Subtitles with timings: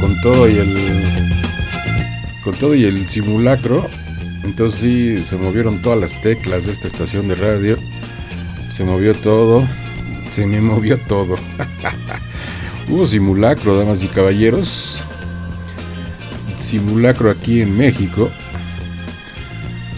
[0.00, 1.02] Con todo y el...
[2.42, 3.86] Con todo y el simulacro.
[4.42, 7.76] Entonces sí, se movieron todas las teclas de esta estación de radio.
[8.70, 9.66] Se movió todo.
[10.30, 11.34] Se me movió todo.
[12.88, 15.04] Hubo simulacro, damas y caballeros.
[16.58, 18.30] Simulacro aquí en México.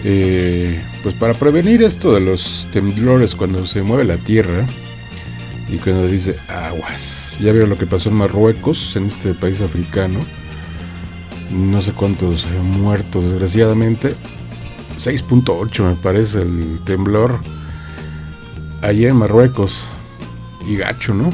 [0.02, 4.66] Eh, pues para prevenir esto de los temblores cuando se mueve la tierra
[5.70, 7.11] y cuando dice aguas.
[7.40, 10.18] Ya vieron lo que pasó en Marruecos, en este país africano.
[11.50, 14.14] No sé cuántos muertos, desgraciadamente.
[14.98, 17.38] 6.8 me parece el temblor.
[18.80, 19.84] Allá en Marruecos.
[20.68, 21.30] Y gacho, ¿no?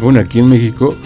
[0.00, 0.96] Bueno, aquí en México,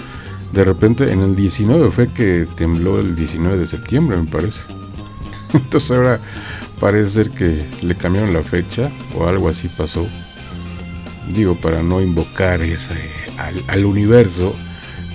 [0.52, 4.60] de repente en el 19 fue que tembló el 19 de septiembre, me parece.
[5.52, 6.20] Entonces ahora
[6.80, 10.06] Parece ser que le cambiaron la fecha o algo así pasó.
[11.32, 12.94] Digo, para no invocar ese,
[13.68, 14.54] al, universo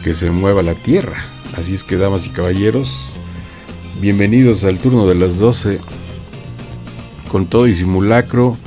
[0.04, 1.26] que se mueva la Tierra.
[1.58, 3.12] Así es que, damas y caballeros,
[4.00, 5.80] bienvenidos al turno de las 12.
[7.32, 8.58] Con todo y simulacro,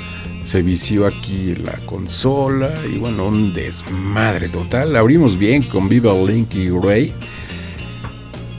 [0.45, 4.97] se vició aquí la consola y bueno, un desmadre total.
[4.97, 7.13] Abrimos bien con Viva Linky Ray,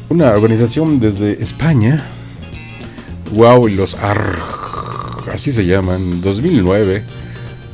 [0.10, 2.12] una organización desde España
[3.32, 4.40] Wow y los Arg,
[5.32, 7.04] así se llaman, 2009,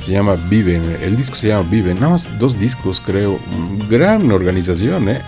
[0.06, 3.40] se llama Viven, el disco se llama Viven, nada más dos discos creo,
[3.90, 5.22] gran organización, ¿eh?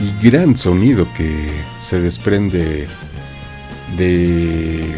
[0.00, 1.48] Y gran sonido que
[1.80, 2.88] se desprende
[3.96, 4.96] de,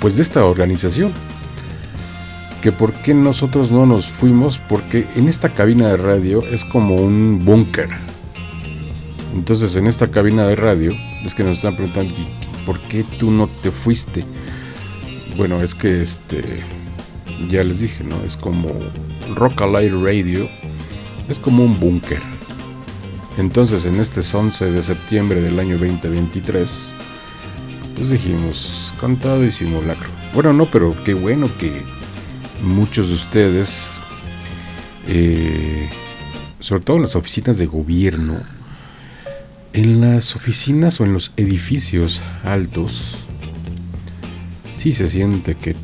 [0.00, 1.12] pues de esta organización.
[2.62, 6.94] Que por qué nosotros no nos fuimos, porque en esta cabina de radio es como
[6.96, 7.88] un búnker.
[9.34, 10.92] Entonces en esta cabina de radio
[11.24, 12.14] es que nos están preguntando
[12.66, 14.24] ¿por qué tú no te fuiste?
[15.36, 16.42] Bueno, es que este,
[17.48, 18.22] ya les dije, ¿no?
[18.24, 18.68] Es como
[19.34, 20.48] Rock Alive Radio,
[21.28, 22.20] es como un búnker.
[23.38, 26.92] Entonces, en este 11 de septiembre del año 2023,
[27.96, 30.08] pues dijimos, con todo y simulacro.
[30.34, 31.82] Bueno, no, pero qué bueno que
[32.62, 33.70] muchos de ustedes,
[35.06, 35.88] eh,
[36.60, 38.38] sobre todo en las oficinas de gobierno,
[39.72, 43.16] en las oficinas o en los edificios altos,
[44.76, 45.76] sí se siente que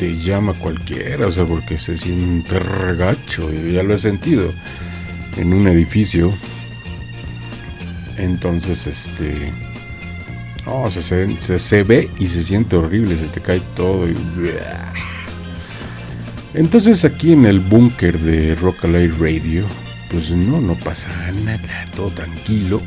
[0.00, 4.50] te llama cualquiera, o sea, porque se siente regacho, y ya lo he sentido
[5.36, 6.32] en un edificio.
[8.16, 9.52] Entonces, este.
[10.64, 14.14] No, se, se, se, ve y se siente horrible, se te cae todo y.
[16.54, 19.66] Entonces, aquí en el búnker de Rock Radio,
[20.10, 21.10] pues no, no pasa
[21.44, 22.80] nada, todo tranquilo.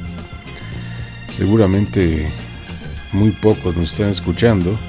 [1.38, 2.28] Seguramente
[3.12, 4.80] muy pocos nos están escuchando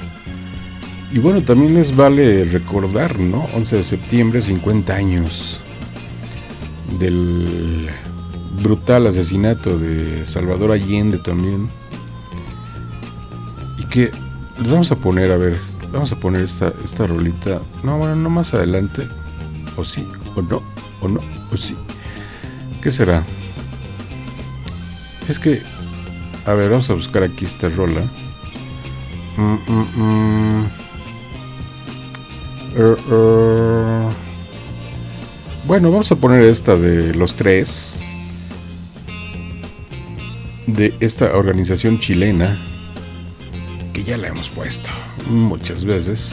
[1.15, 3.47] y bueno, también les vale recordar, ¿no?
[3.55, 5.61] 11 de septiembre, 50 años
[6.99, 7.89] del
[8.61, 11.69] brutal asesinato de Salvador Allende también.
[13.79, 14.11] Y que
[14.61, 15.61] les vamos a poner, a ver,
[15.93, 17.61] vamos a poner esta, esta rolita.
[17.85, 19.07] No, bueno, no más adelante.
[19.77, 20.63] O sí, o no,
[21.01, 21.21] o no,
[21.53, 21.77] o sí.
[22.83, 23.23] ¿Qué será?
[25.29, 25.63] Es que,
[26.45, 28.03] a ver, vamos a buscar aquí esta rola.
[29.37, 30.84] Mm, mm, mm.
[32.77, 34.13] Uh, uh.
[35.67, 38.01] Bueno, vamos a poner esta de los tres.
[40.67, 42.57] De esta organización chilena.
[43.93, 44.91] Que ya la hemos puesto
[45.29, 46.33] muchas veces.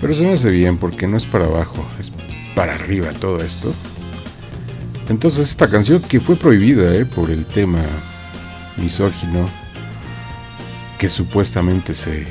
[0.00, 2.10] Pero se me hace bien porque no es para abajo, es
[2.56, 3.72] para arriba todo esto.
[5.08, 7.82] Entonces esta canción que fue prohibida eh, por el tema
[8.76, 9.48] misógino
[10.98, 12.26] que supuestamente se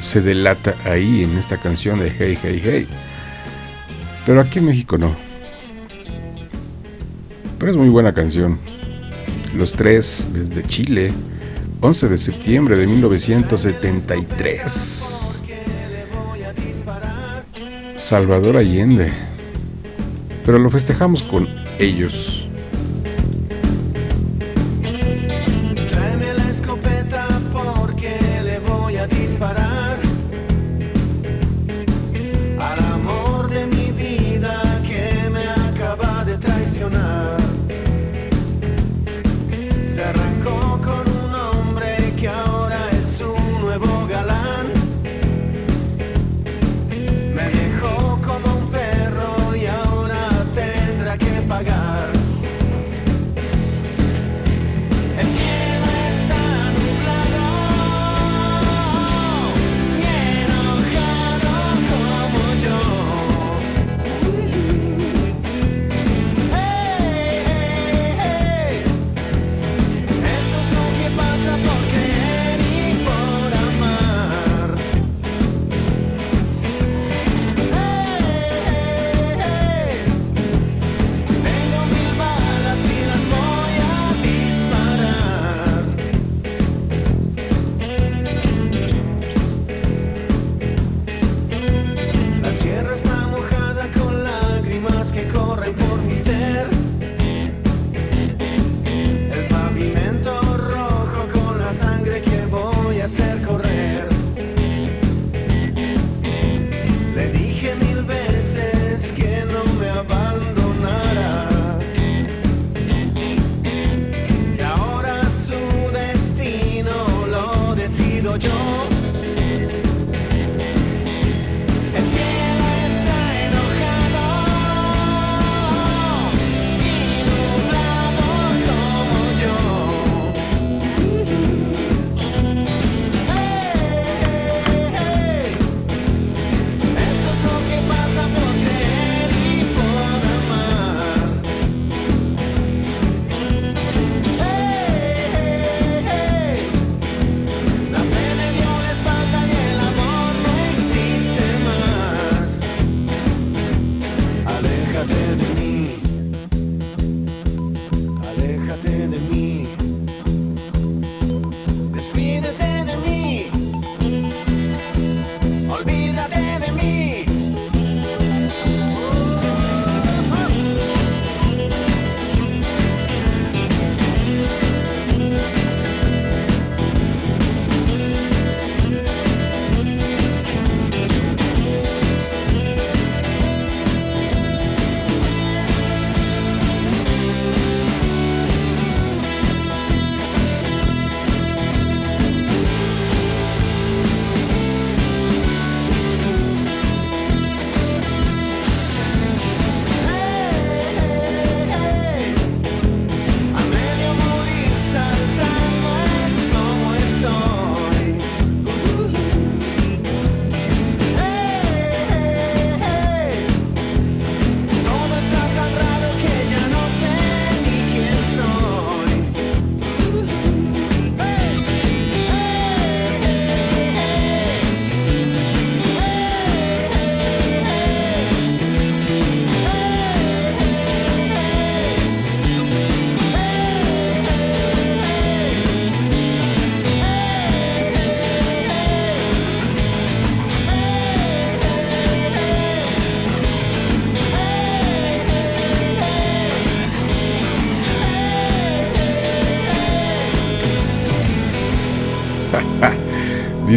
[0.00, 2.86] se delata ahí en esta canción de Hey, Hey, Hey.
[4.26, 5.14] Pero aquí en México no.
[7.58, 8.58] Pero es muy buena canción.
[9.54, 11.12] Los tres desde Chile,
[11.80, 15.42] 11 de septiembre de 1973.
[17.96, 19.10] Salvador Allende.
[20.44, 21.48] Pero lo festejamos con
[21.78, 22.29] ellos.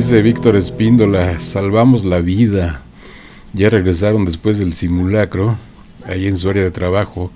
[0.03, 2.81] Dice Víctor Espíndola, salvamos la vida.
[3.53, 5.57] Ya regresaron después del simulacro,
[6.05, 7.31] ahí en su área de trabajo,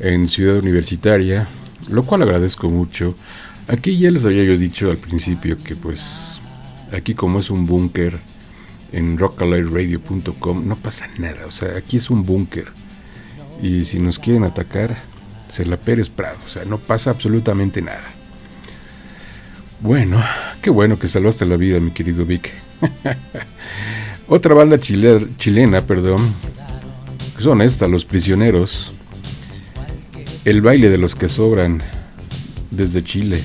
[0.00, 1.48] en Ciudad Universitaria,
[1.90, 3.14] lo cual agradezco mucho.
[3.68, 6.40] Aquí ya les había yo dicho al principio que pues
[6.92, 8.18] aquí como es un búnker
[8.92, 12.68] en rockalayradio.com no pasa nada, o sea, aquí es un búnker.
[13.62, 14.96] Y si nos quieren atacar,
[15.50, 18.17] se la Pérez Prado, o sea, no pasa absolutamente nada.
[19.80, 20.22] Bueno,
[20.60, 22.52] qué bueno que salvaste la vida, mi querido Vic.
[24.28, 26.20] Otra banda chilena, perdón,
[27.38, 28.94] son estas, Los Prisioneros.
[30.44, 31.80] El baile de los que sobran
[32.70, 33.42] desde Chile.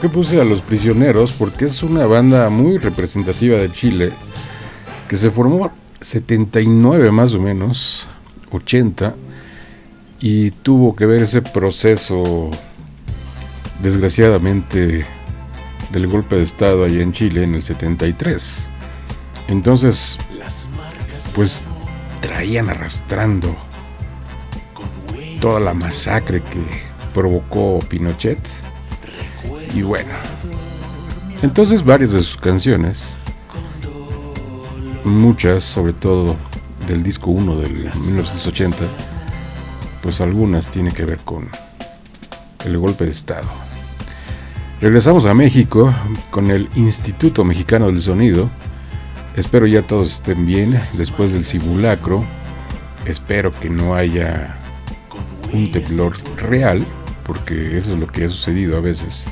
[0.00, 1.30] ¿Por qué puse a Los Prisioneros?
[1.32, 4.12] Porque es una banda muy representativa de Chile
[5.06, 8.08] que se formó 79 más o menos,
[8.50, 9.14] 80,
[10.18, 12.50] y tuvo que ver ese proceso,
[13.82, 15.04] desgraciadamente,
[15.92, 18.56] del golpe de Estado allá en Chile en el 73.
[19.48, 20.16] Entonces,
[21.34, 21.62] pues
[22.22, 23.54] traían arrastrando
[25.42, 26.64] toda la masacre que
[27.12, 28.38] provocó Pinochet.
[29.74, 30.10] Y bueno,
[31.42, 33.14] entonces varias de sus canciones,
[35.04, 36.36] muchas, sobre todo
[36.86, 38.76] del disco 1 del 1980,
[40.02, 41.48] pues algunas tienen que ver con
[42.64, 43.48] el golpe de Estado.
[44.80, 45.94] Regresamos a México
[46.30, 48.50] con el Instituto Mexicano del Sonido.
[49.36, 52.24] Espero ya todos estén bien después del simulacro.
[53.04, 54.56] Espero que no haya
[55.52, 56.84] un temblor real,
[57.30, 59.24] porque eso es lo que ha sucedido a veces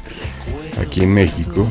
[0.80, 1.66] aquí en México,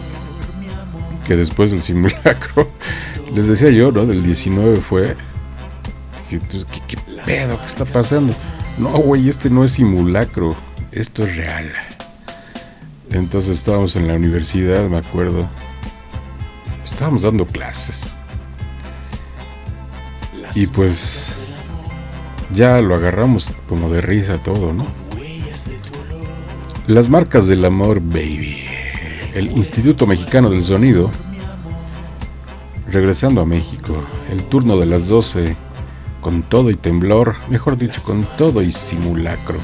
[1.26, 2.70] que después del simulacro,
[3.34, 4.06] les decía yo, ¿no?
[4.06, 5.16] Del 19 fue,
[6.30, 6.42] ¿qué,
[6.86, 7.58] qué pedo?
[7.62, 8.36] ¿Qué está pasando?
[8.78, 10.54] No, güey, este no es simulacro,
[10.92, 11.72] esto es real.
[13.10, 15.48] Entonces estábamos en la universidad, me acuerdo.
[16.86, 18.02] Estábamos dando clases.
[20.56, 21.34] Y pues
[22.54, 25.07] ya lo agarramos como de risa todo, ¿no?
[26.88, 28.64] Las marcas del amor, baby.
[29.34, 31.12] El Instituto Mexicano del Sonido.
[32.90, 35.58] Regresando a México, el turno de las 12,
[36.22, 39.60] con todo y temblor, mejor dicho, con todo y simulacro.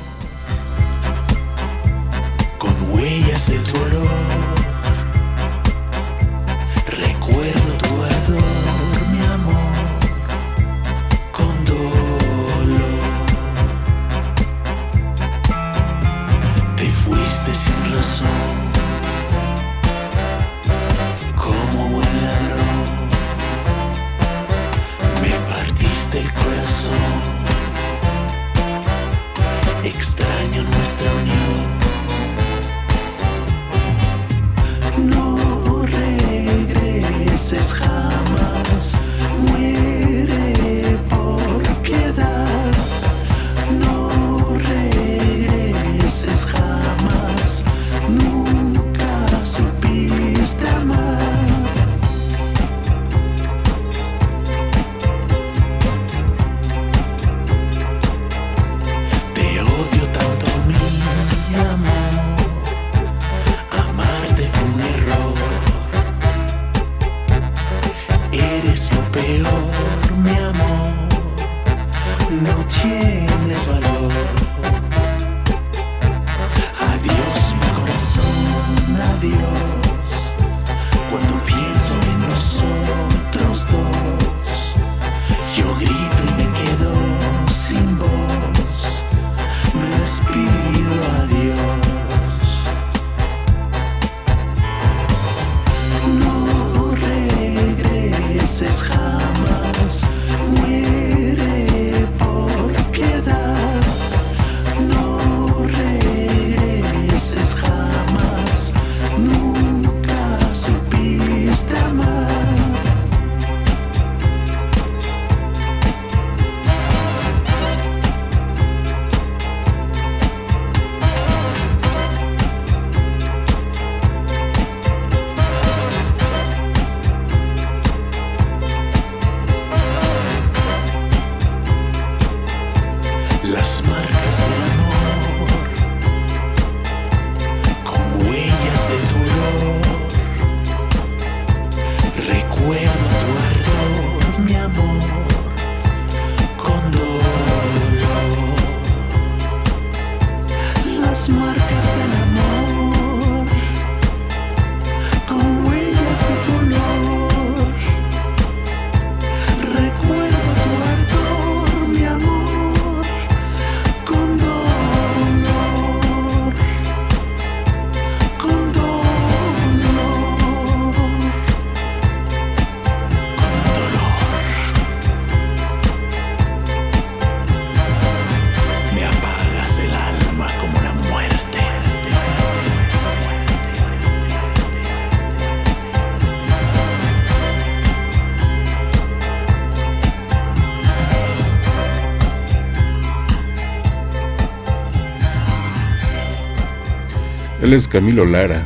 [197.75, 198.63] Es Camilo Lara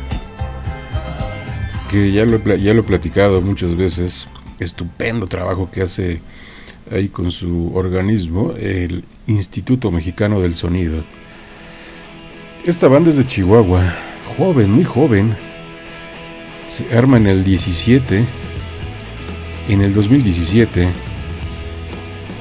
[1.90, 6.20] que ya lo, ya lo he platicado muchas veces, estupendo trabajo que hace
[6.92, 11.02] ahí con su organismo, el Instituto Mexicano del Sonido.
[12.66, 13.94] Esta banda es de Chihuahua,
[14.36, 15.34] joven, muy joven.
[16.66, 18.24] Se arma en el 17,
[19.70, 20.88] en el 2017.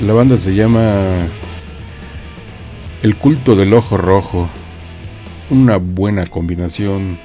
[0.01, 1.27] La banda se llama
[3.01, 4.49] El culto del ojo rojo.
[5.49, 7.17] Una buena combinación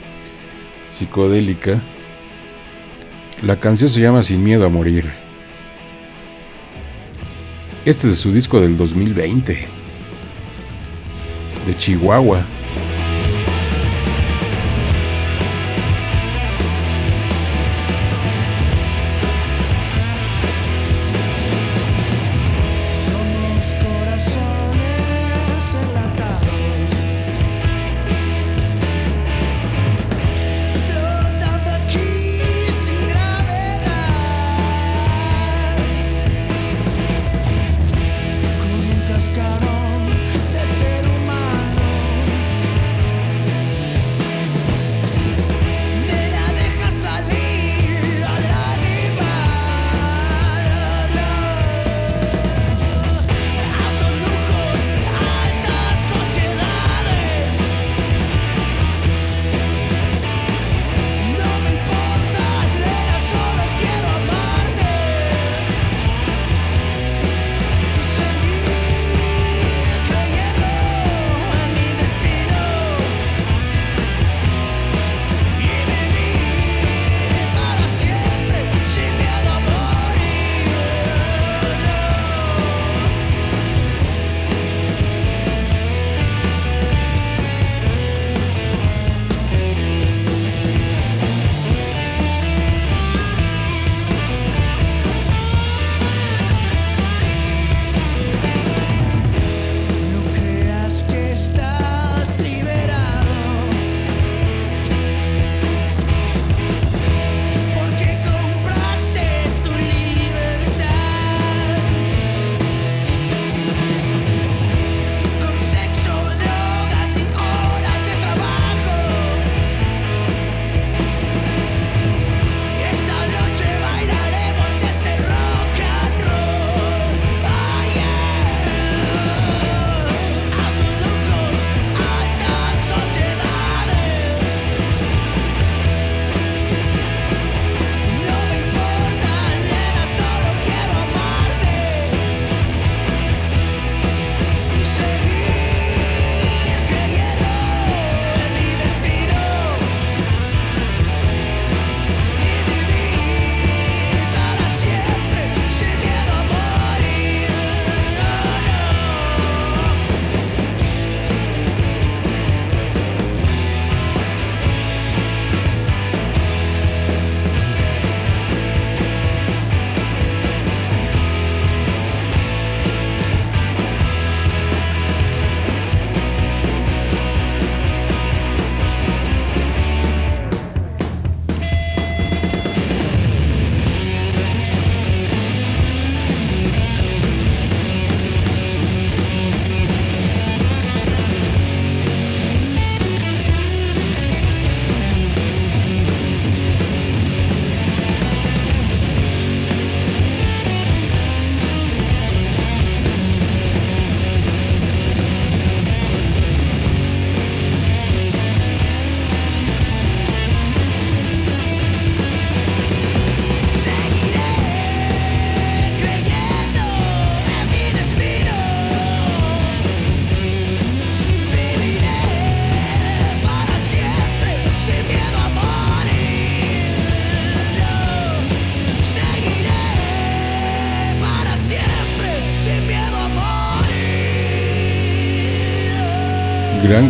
[0.90, 1.82] psicodélica.
[3.42, 5.10] La canción se llama Sin miedo a morir.
[7.84, 9.66] Este es su disco del 2020.
[11.66, 12.44] De Chihuahua.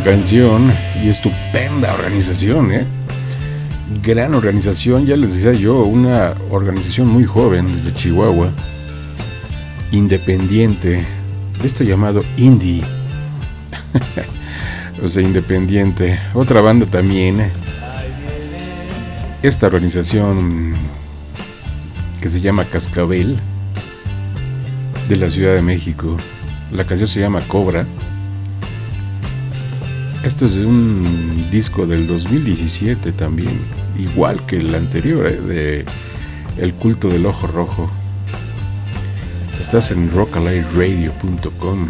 [0.01, 2.85] Canción y estupenda organización, ¿eh?
[4.03, 8.51] Gran organización, ya les decía yo, una organización muy joven desde Chihuahua,
[9.91, 11.05] independiente,
[11.63, 12.83] esto llamado indie.
[15.03, 16.19] o sea, independiente.
[16.35, 17.51] Otra banda también.
[19.43, 20.75] Esta organización
[22.21, 23.39] que se llama Cascabel,
[25.09, 26.17] de la Ciudad de México.
[26.73, 27.87] La canción se llama Cobra.
[30.25, 33.61] Esto es un disco del 2017 también.
[33.99, 35.85] igual que el anterior, eh, de
[36.59, 37.91] El culto del ojo rojo.
[39.61, 41.89] Estás en rockalayradio.com.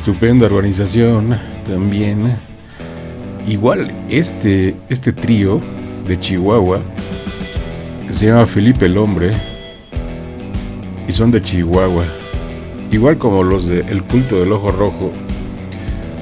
[0.00, 2.34] estupenda organización también.
[3.46, 5.60] Igual este, este trío
[6.08, 6.80] de Chihuahua,
[8.08, 9.32] que se llama Felipe el Hombre,
[11.06, 12.06] y son de Chihuahua,
[12.90, 15.12] igual como los de El Culto del Ojo Rojo,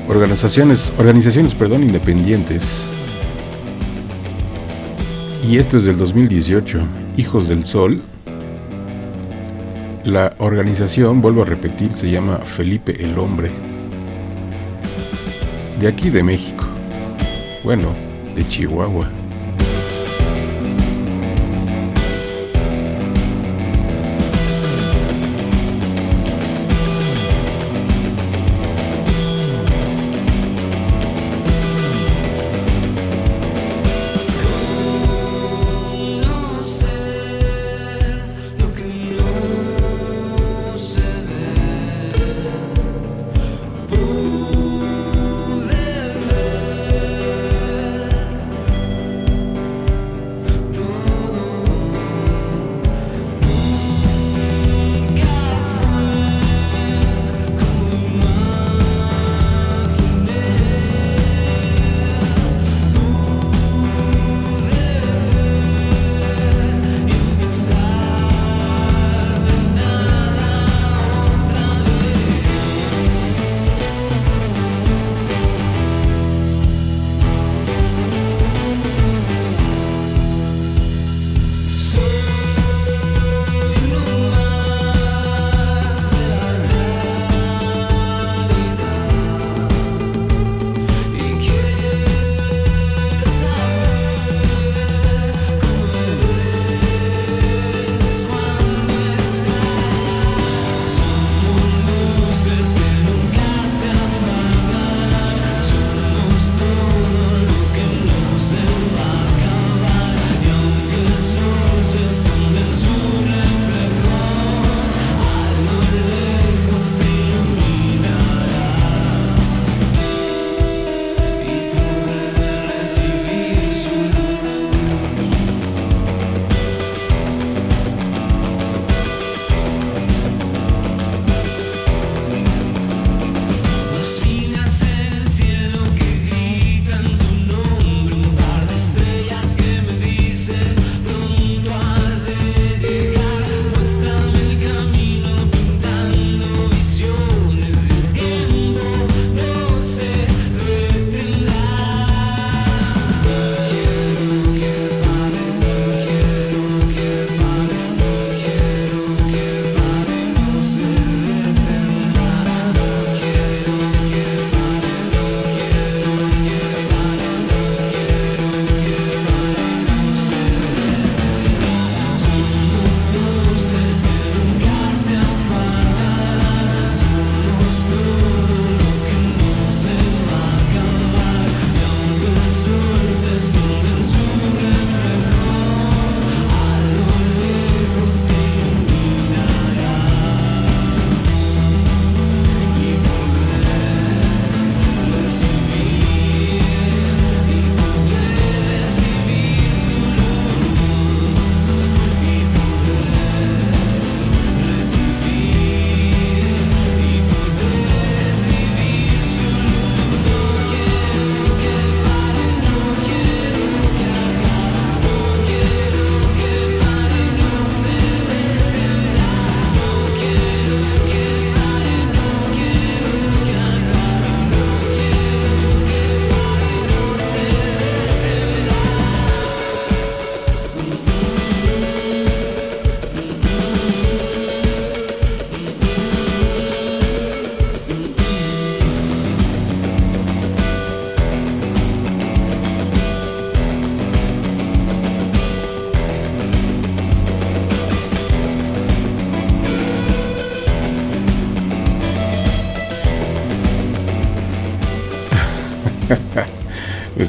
[0.08, 2.84] organizaciones, organizaciones perdón, independientes.
[5.48, 6.80] Y esto es del 2018,
[7.16, 8.02] Hijos del Sol.
[10.02, 13.67] La organización, vuelvo a repetir, se llama Felipe el Hombre.
[15.78, 16.64] De aquí de México.
[17.62, 17.94] Bueno,
[18.34, 19.17] de Chihuahua.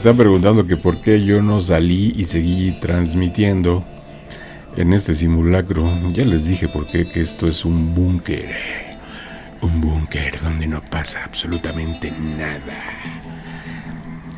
[0.09, 3.83] Están preguntando que por qué yo no salí y seguí transmitiendo
[4.75, 5.87] en este simulacro.
[6.11, 8.49] Ya les dije por qué, que esto es un búnker.
[9.61, 13.03] Un búnker donde no pasa absolutamente nada.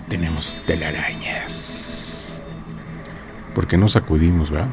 [0.10, 2.42] Tenemos telarañas.
[3.56, 4.68] Porque no sacudimos, ¿verdad?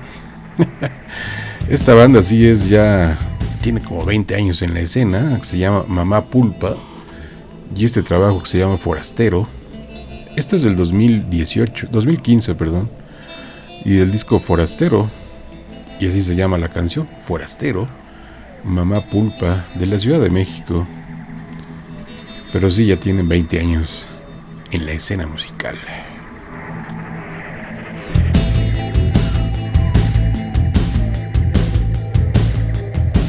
[1.68, 3.16] Esta banda sí es ya...
[3.62, 5.38] Tiene como 20 años en la escena.
[5.44, 6.74] Se llama Mamá Pulpa.
[7.76, 9.57] Y este trabajo que se llama Forastero.
[10.38, 12.88] Esto es del 2018, 2015, perdón.
[13.84, 15.10] Y del disco Forastero.
[15.98, 17.88] Y así se llama la canción, Forastero.
[18.62, 20.86] Mamá Pulpa de la Ciudad de México.
[22.52, 24.06] Pero sí, ya tienen 20 años
[24.70, 25.74] en la escena musical.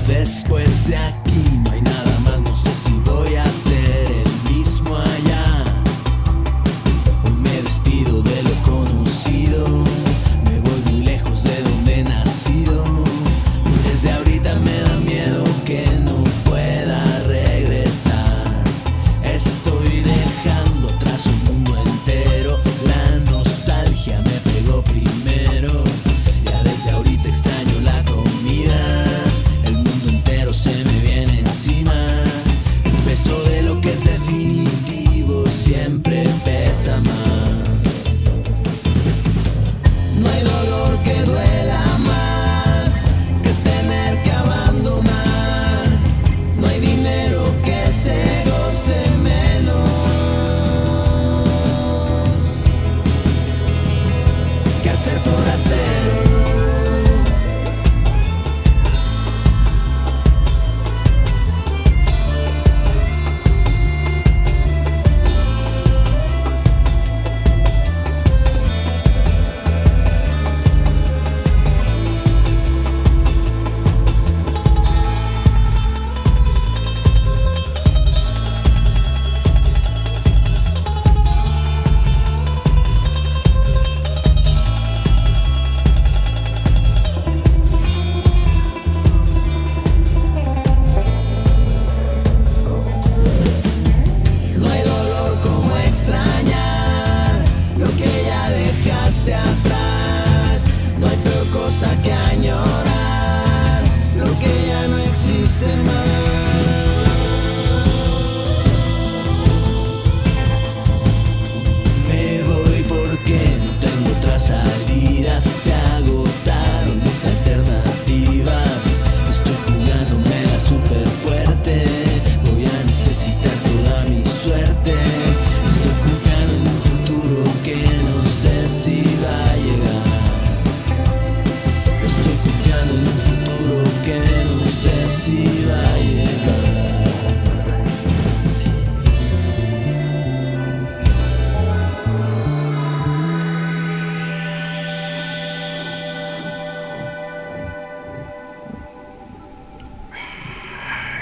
[0.08, 3.46] Después de aquí no hay nada más, no sé si voy a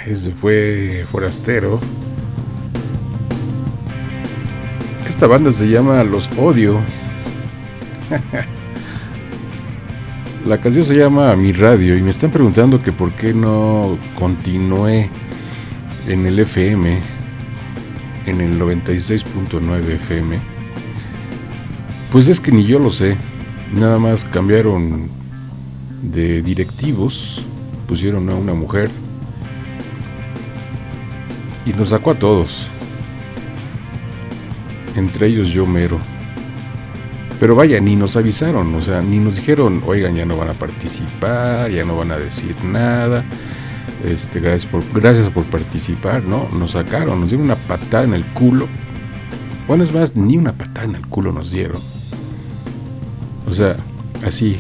[0.08, 1.82] Ese fue Forastero.
[5.08, 6.80] Esta banda se llama Los Odio.
[10.48, 15.10] La canción se llama Mi Radio y me están preguntando que por qué no continué
[16.08, 17.00] en el FM,
[18.26, 20.40] en el 96.9 FM.
[22.14, 23.18] Pues es que ni yo lo sé.
[23.74, 25.10] Nada más cambiaron
[26.02, 27.44] de directivos,
[27.86, 28.90] pusieron a una mujer
[31.66, 32.68] y nos sacó a todos.
[34.96, 36.00] Entre ellos yo mero.
[37.40, 40.54] Pero vaya, ni nos avisaron, o sea, ni nos dijeron, oigan, ya no van a
[40.54, 43.24] participar, ya no van a decir nada.
[44.04, 46.48] Este, gracias por, gracias por participar, ¿no?
[46.54, 48.68] Nos sacaron, nos dieron una patada en el culo.
[49.68, 51.82] Bueno, es más, ni una patada en el culo nos dieron.
[53.48, 53.76] O sea,
[54.26, 54.58] así,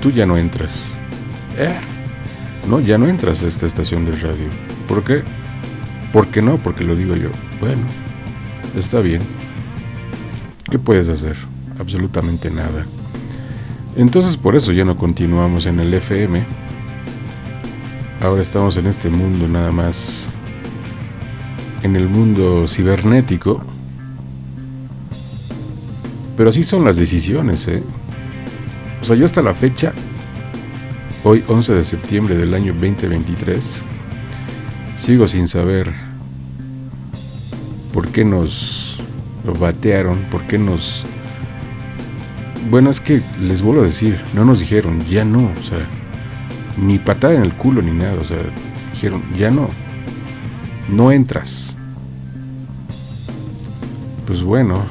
[0.00, 0.94] tú ya no entras.
[1.58, 1.74] Eh,
[2.68, 4.48] no, ya no entras a esta estación de radio.
[4.86, 5.22] ¿Por qué?
[6.12, 6.56] ¿Por qué no?
[6.56, 7.30] Porque lo digo yo.
[7.60, 7.82] Bueno,
[8.76, 9.22] está bien.
[10.70, 11.49] ¿Qué puedes hacer?
[11.80, 12.84] Absolutamente nada.
[13.96, 16.44] Entonces por eso ya no continuamos en el FM.
[18.20, 20.28] Ahora estamos en este mundo nada más.
[21.82, 23.62] En el mundo cibernético.
[26.36, 27.82] Pero así son las decisiones, ¿eh?
[29.00, 29.92] O sea, yo hasta la fecha,
[31.24, 33.80] hoy 11 de septiembre del año 2023,
[35.04, 35.92] sigo sin saber
[37.92, 38.98] por qué nos
[39.58, 41.04] batearon, ¿por qué nos...
[42.68, 45.78] Bueno, es que les vuelvo a decir, no nos dijeron, ya no, o sea,
[46.76, 48.38] ni patada en el culo ni nada, o sea,
[48.92, 49.68] dijeron, ya no,
[50.88, 51.74] no entras.
[54.26, 54.84] Pues bueno,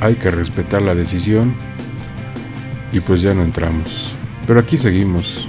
[0.00, 1.54] hay que respetar la decisión
[2.92, 4.12] y pues ya no entramos.
[4.46, 5.48] Pero aquí seguimos.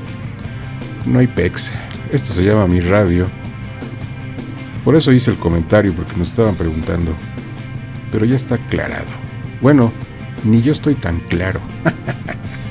[1.05, 1.71] No hay pex.
[2.11, 3.27] Esto se llama mi radio.
[4.83, 7.11] Por eso hice el comentario porque nos estaban preguntando.
[8.11, 9.05] Pero ya está aclarado.
[9.61, 9.91] Bueno,
[10.45, 11.59] ni yo estoy tan claro.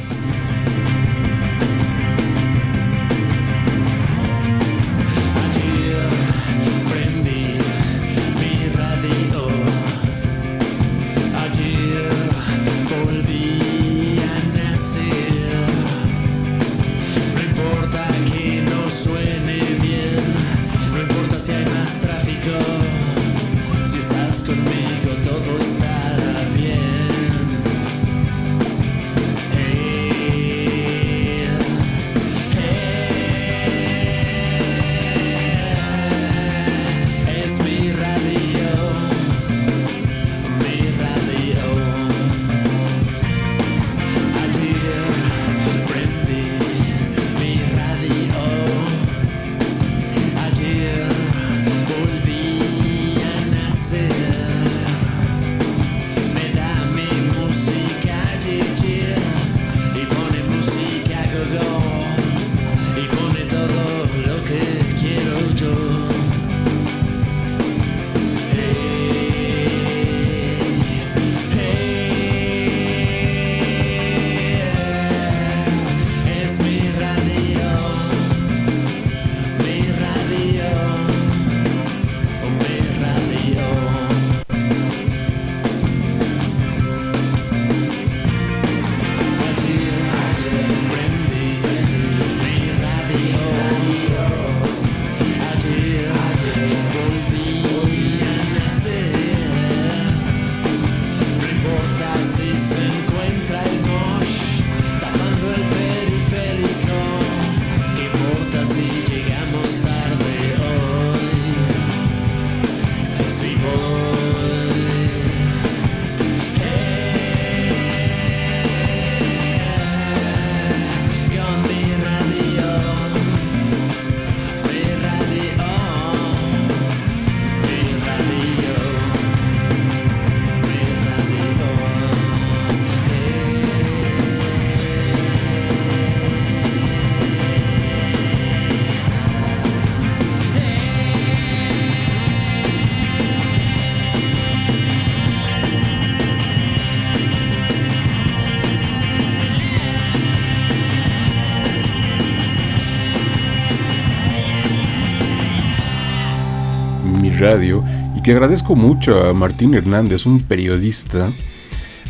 [158.25, 161.31] que agradezco mucho a Martín Hernández, un periodista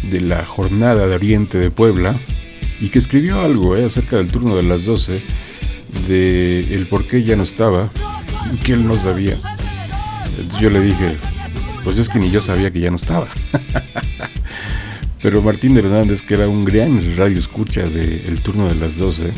[0.08, 2.16] de la Jornada de Oriente de Puebla,
[2.80, 5.20] y que escribió algo eh, acerca del turno de las 12,
[6.06, 7.90] de el por qué ya no estaba,
[8.52, 9.36] y que él no sabía.
[10.38, 11.16] Entonces yo le dije,
[11.82, 13.26] pues es que ni yo sabía que ya no estaba.
[15.20, 19.32] Pero Martín Hernández, que era un gran radio escucha del turno de las 12,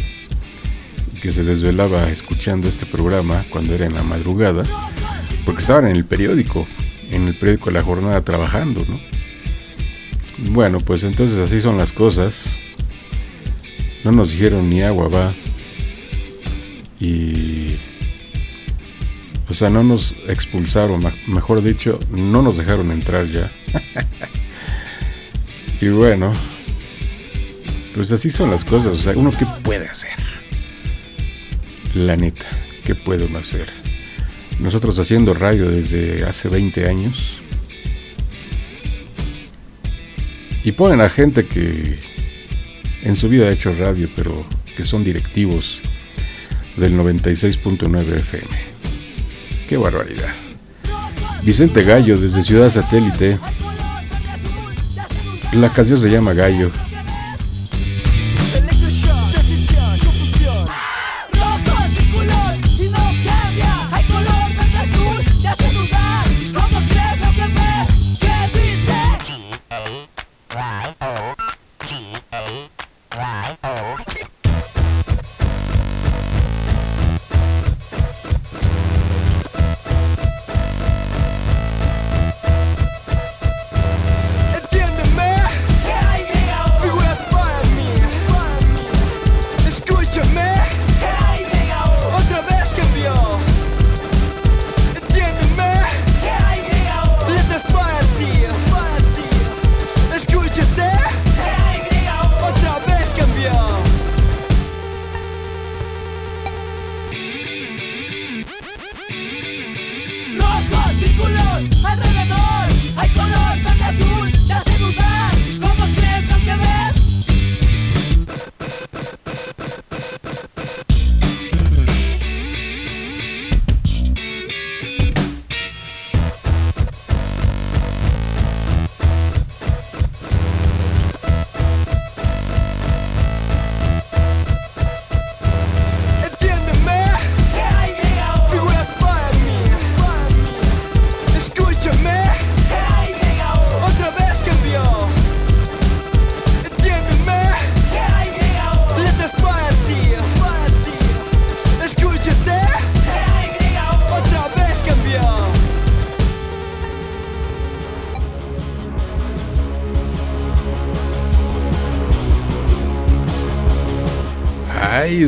[1.22, 4.64] que se desvelaba escuchando este programa cuando era en la madrugada,
[5.46, 6.66] porque estaban en el periódico,
[7.10, 9.00] en el periódico de la jornada trabajando, ¿no?
[10.50, 12.58] Bueno, pues entonces así son las cosas.
[14.04, 15.32] No nos dijeron ni agua va.
[17.00, 17.76] Y...
[19.48, 23.50] O sea, no nos expulsaron, mejor dicho, no nos dejaron entrar ya.
[25.80, 26.34] y bueno,
[27.94, 28.92] pues así son las cosas.
[28.92, 30.10] O sea, uno qué puede hacer.
[31.94, 32.46] La neta,
[32.84, 33.85] ¿qué puede uno hacer?
[34.60, 37.38] Nosotros haciendo radio desde hace 20 años.
[40.64, 41.98] Y ponen a gente que
[43.02, 44.44] en su vida ha hecho radio, pero
[44.76, 45.78] que son directivos
[46.76, 48.48] del 96.9 FM.
[49.68, 50.34] Qué barbaridad.
[51.42, 53.38] Vicente Gallo desde Ciudad Satélite.
[55.52, 56.70] La canción se llama Gallo.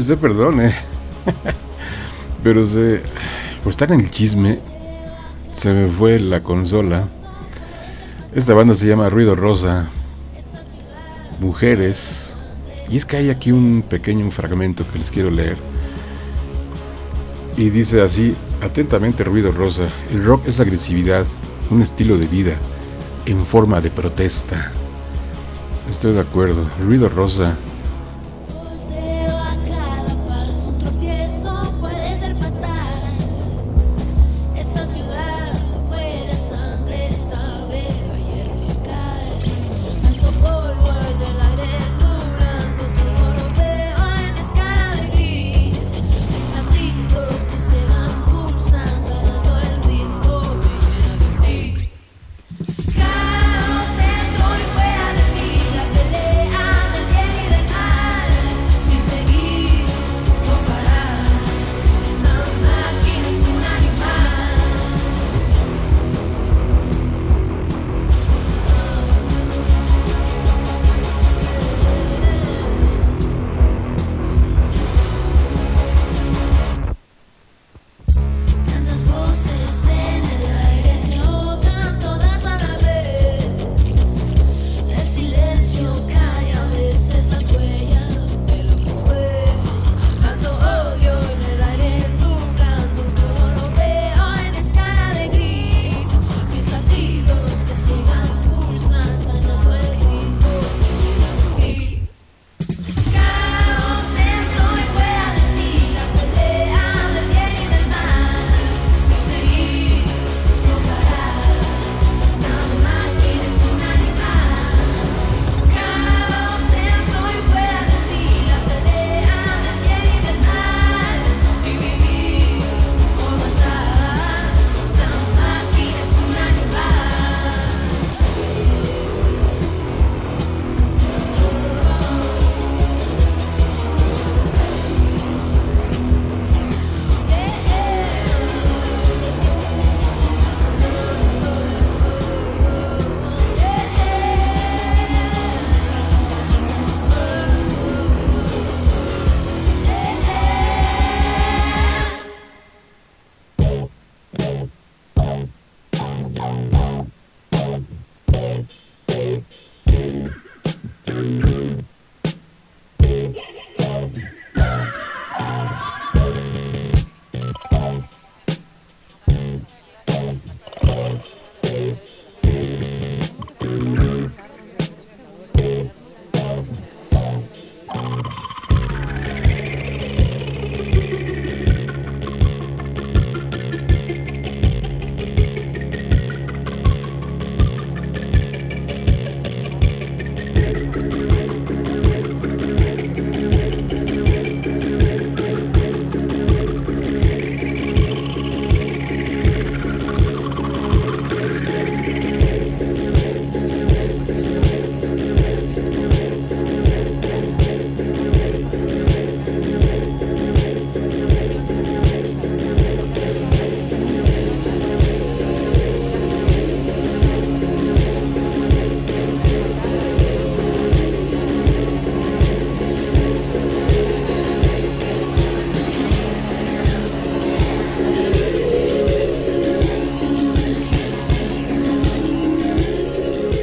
[0.09, 0.72] Usted perdone.
[2.42, 3.02] Pero se.
[3.62, 4.59] Por estar en el chisme,
[5.52, 7.06] se me fue la consola.
[8.34, 9.90] Esta banda se llama Ruido Rosa.
[11.40, 12.34] Mujeres.
[12.88, 15.59] Y es que hay aquí un pequeño fragmento que les quiero leer.
[17.59, 21.26] Y dice así, atentamente Ruido Rosa, el rock es agresividad,
[21.70, 22.54] un estilo de vida,
[23.26, 24.72] en forma de protesta.
[25.90, 26.66] Estoy de acuerdo.
[26.82, 27.59] Ruido Rosa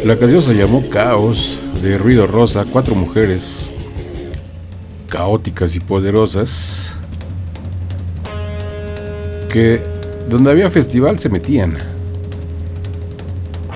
[0.05, 3.71] La canción se llamó Caos de Ruido Rosa, cuatro mujeres
[5.09, 6.95] caóticas y poderosas
[9.49, 9.81] que
[10.29, 11.79] donde había festival se metían.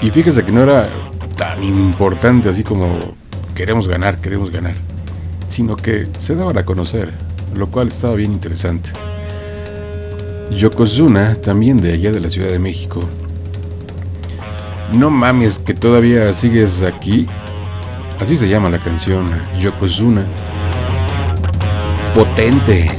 [0.04, 0.88] Y fíjese que no era
[1.36, 3.16] tan importante así como
[3.56, 4.76] queremos ganar, queremos ganar,
[5.50, 7.12] sino que se daban a conocer,
[7.56, 8.92] lo cual estaba bien interesante.
[10.52, 13.00] Yokozuna, también de allá de la Ciudad de México,
[14.94, 17.28] no mames que todavía sigues aquí.
[18.20, 19.30] Así se llama la canción,
[19.60, 20.26] Yokozuna.
[22.14, 22.99] Potente.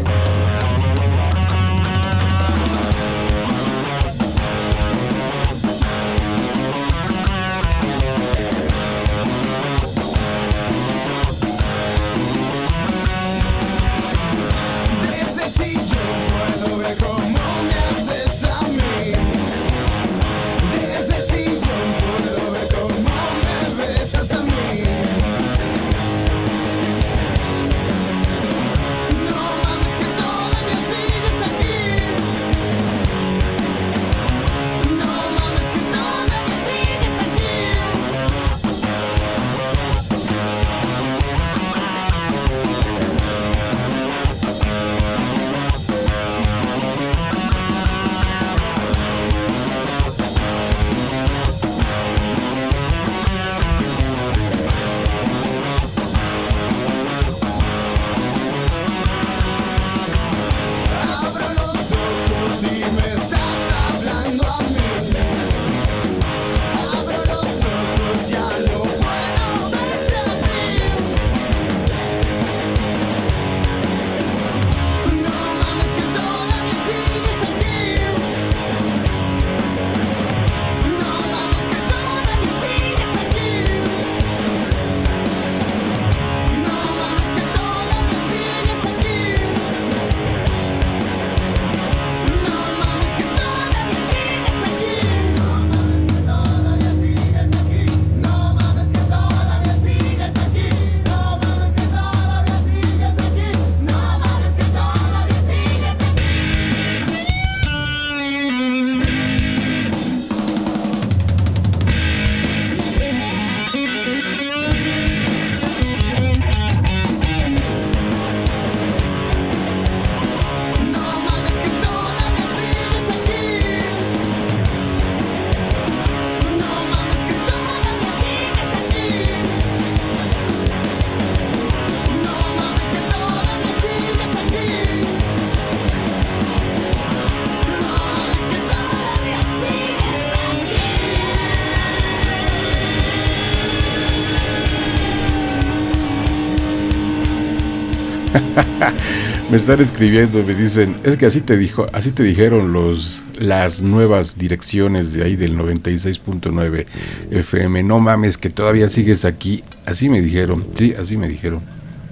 [149.50, 153.80] me están escribiendo, me dicen, es que así te dijo, así te dijeron los las
[153.80, 156.86] nuevas direcciones de ahí del 96.9
[157.30, 157.82] FM.
[157.82, 159.64] No mames que todavía sigues aquí.
[159.86, 160.66] Así me dijeron.
[160.76, 161.60] Sí, así me dijeron.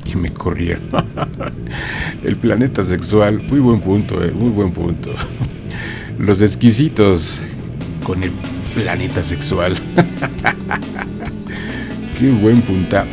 [0.06, 0.88] Y me corrieron.
[2.24, 5.10] El planeta sexual, muy buen punto, eh, muy buen punto.
[6.18, 7.42] Los exquisitos
[8.02, 8.32] con el
[8.74, 9.74] planeta sexual.
[12.18, 13.06] Qué buen punta.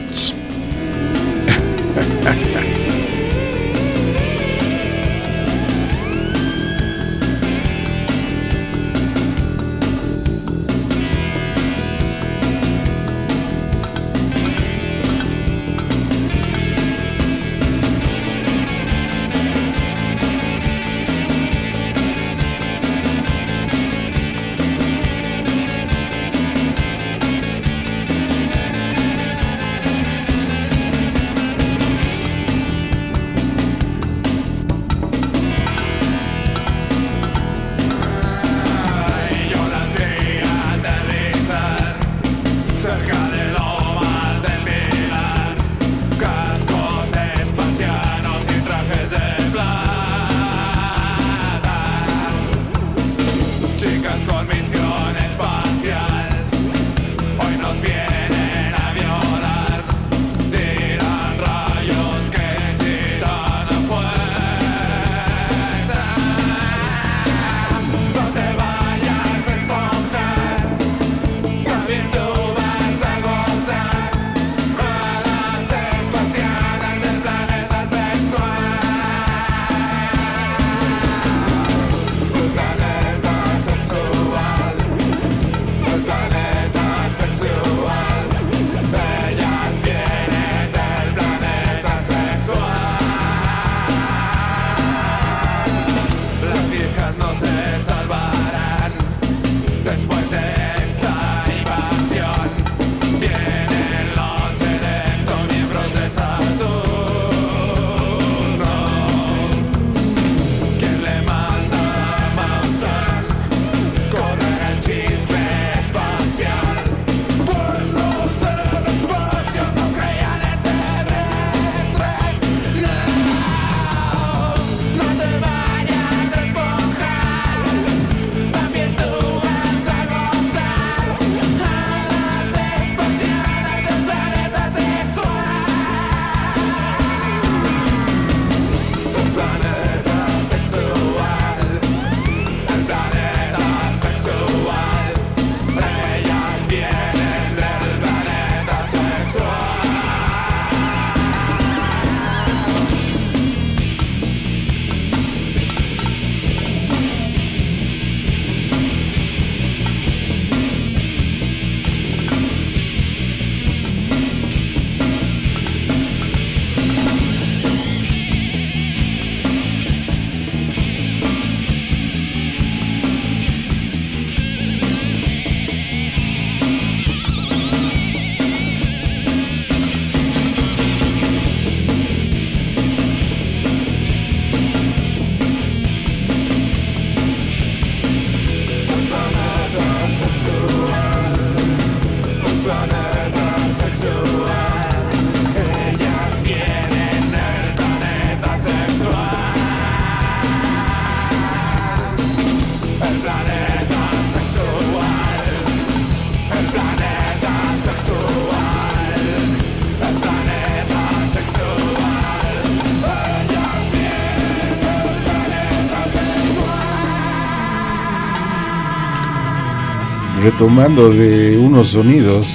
[220.45, 222.47] Retomando de unos sonidos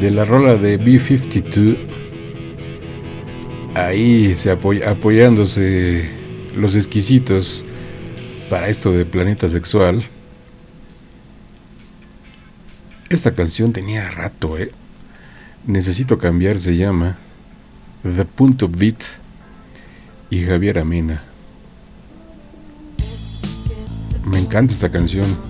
[0.00, 1.76] de la rola de B-52,
[3.74, 6.08] ahí se apoyándose
[6.56, 7.62] los exquisitos
[8.48, 10.02] para esto de Planeta Sexual.
[13.10, 14.72] Esta canción tenía rato, ¿eh?
[15.66, 17.18] Necesito cambiar, se llama
[18.02, 19.02] The Punto Beat
[20.30, 21.24] y Javier Amena.
[24.24, 25.49] Me encanta esta canción.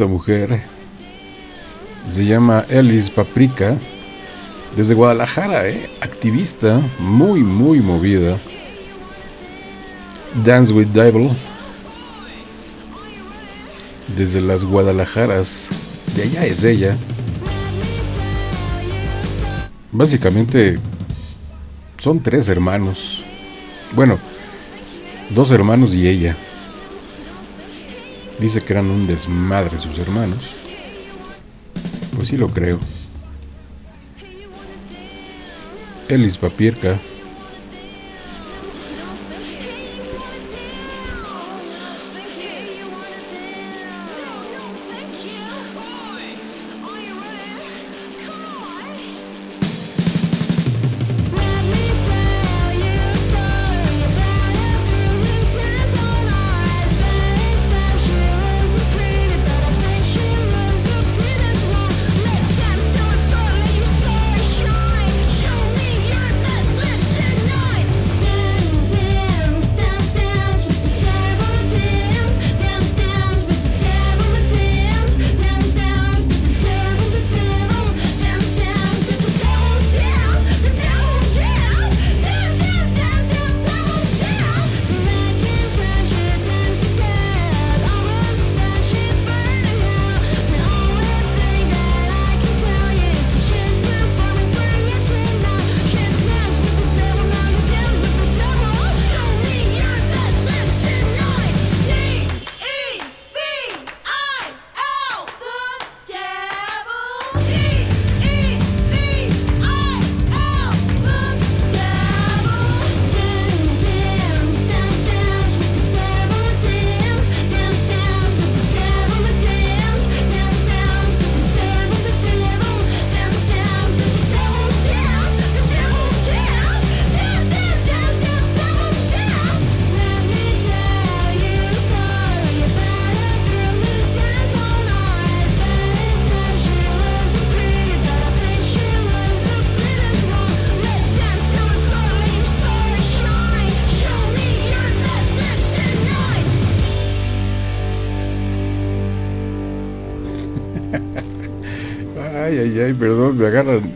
[0.00, 0.62] Esta mujer
[2.10, 3.76] se llama Ellis Paprika,
[4.74, 5.90] desde Guadalajara, ¿eh?
[6.00, 8.38] activista, muy, muy movida.
[10.42, 11.32] Dance with Devil,
[14.16, 15.68] desde las Guadalajaras,
[16.16, 16.96] de allá es ella.
[19.92, 20.78] Básicamente
[21.98, 23.22] son tres hermanos.
[23.94, 24.18] Bueno,
[25.28, 26.38] dos hermanos y ella.
[28.40, 30.50] Dice que eran un desmadre sus hermanos.
[32.16, 32.78] Pues sí lo creo.
[36.08, 36.98] Elis Papierka.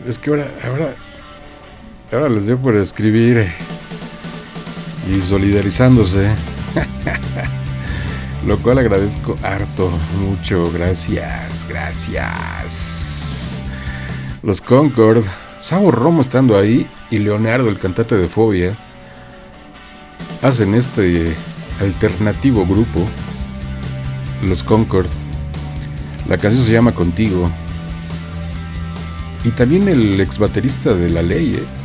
[0.07, 0.95] Es que ahora, ahora,
[2.11, 3.51] ahora les dio por escribir eh,
[5.09, 6.29] y solidarizándose.
[8.45, 9.89] Lo cual agradezco harto,
[10.19, 13.55] mucho, gracias, gracias.
[14.43, 15.25] Los Concord,
[15.61, 18.77] Sabo Romo estando ahí y Leonardo, el cantante de Fobia,
[20.43, 21.33] hacen este
[21.81, 23.03] alternativo grupo,
[24.43, 25.07] Los Concord.
[26.29, 27.49] La canción se llama Contigo.
[29.45, 31.84] Y también el ex baterista de la ley, ¿eh?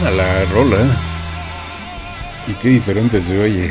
[0.00, 0.78] Buena la rola.
[2.46, 3.70] Y qué diferente se oye.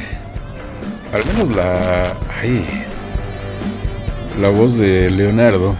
[1.12, 2.14] Al menos la.
[2.40, 2.64] Ay.
[4.40, 5.76] La voz de Leonardo.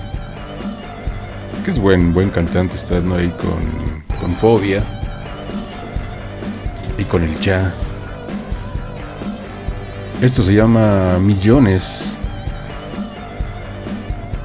[1.64, 3.16] Que es buen, buen cantante, está ¿no?
[3.16, 4.84] ahí con, con Fobia.
[6.98, 7.72] Y con el Cha.
[10.20, 12.16] Esto se llama Millones.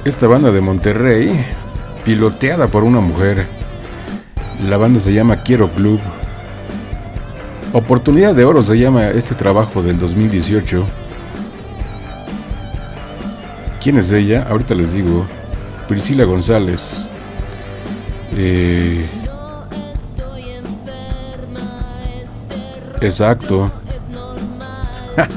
[0.03, 1.43] Esta banda de Monterrey,
[2.03, 3.54] piloteada por una mujer.
[4.69, 5.99] La banda se llama Quiero Club.
[7.71, 10.83] Oportunidad de Oro se llama este trabajo del 2018.
[13.83, 14.47] ¿Quién es ella?
[14.49, 15.23] Ahorita les digo.
[15.87, 17.05] Priscila González.
[18.35, 19.05] Eh,
[23.01, 23.71] exacto.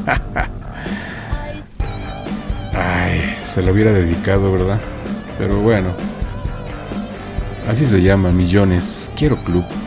[2.72, 3.20] Ay,
[3.54, 4.80] se lo hubiera dedicado, ¿verdad?
[5.38, 5.88] Pero bueno.
[7.68, 8.97] Así se llama, Millones.
[9.18, 9.77] Quiero Club.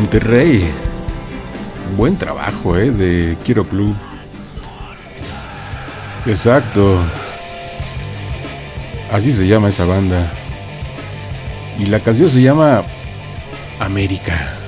[0.00, 0.64] Monterrey.
[1.94, 2.90] Buen trabajo, ¿eh?
[2.90, 3.94] De Quiero Club.
[6.24, 6.98] Exacto.
[9.12, 10.32] Así se llama esa banda.
[11.78, 12.82] Y la canción se llama
[13.78, 14.59] América.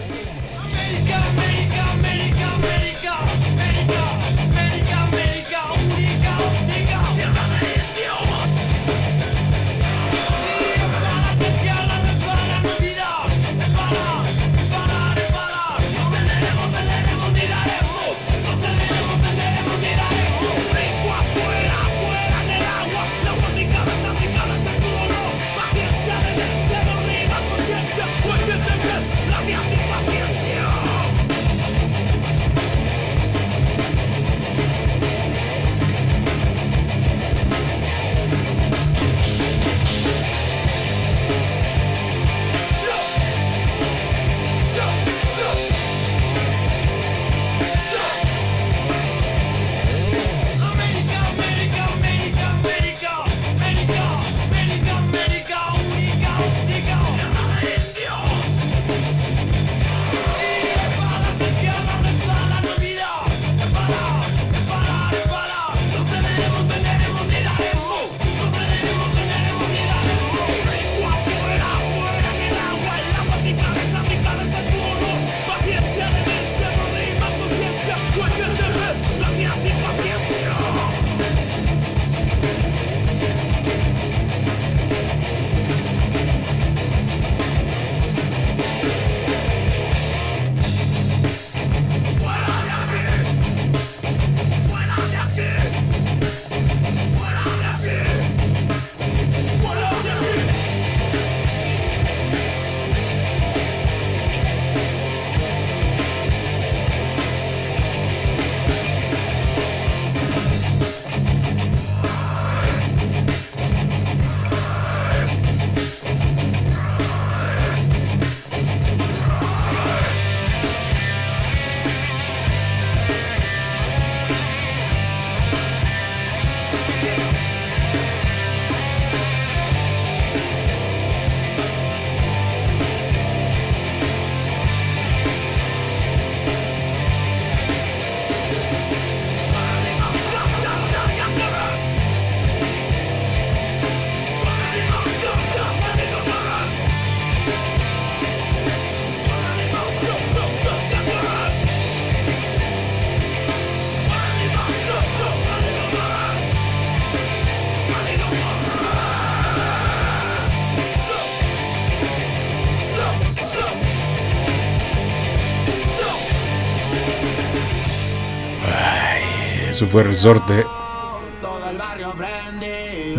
[169.93, 170.64] Fue Resorte.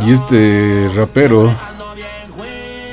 [0.03, 1.53] Y este rapero,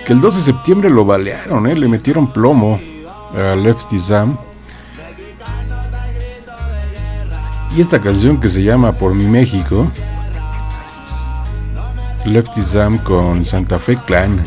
[0.07, 1.75] que el 12 de septiembre lo balearon, ¿eh?
[1.75, 2.79] le metieron plomo
[3.35, 4.37] a Lefty Sam.
[7.75, 9.91] Y esta canción que se llama Por mi México,
[12.27, 14.45] Lefty Sam con Santa Fe Clan.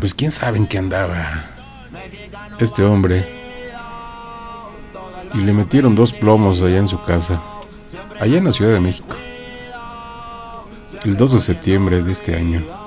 [0.00, 1.44] Pues quién sabe en qué andaba
[2.58, 3.39] este hombre
[5.40, 7.40] y le metieron dos plomos allá en su casa,
[8.20, 9.16] allá en la Ciudad de México,
[11.04, 12.79] el 2 de septiembre de este año.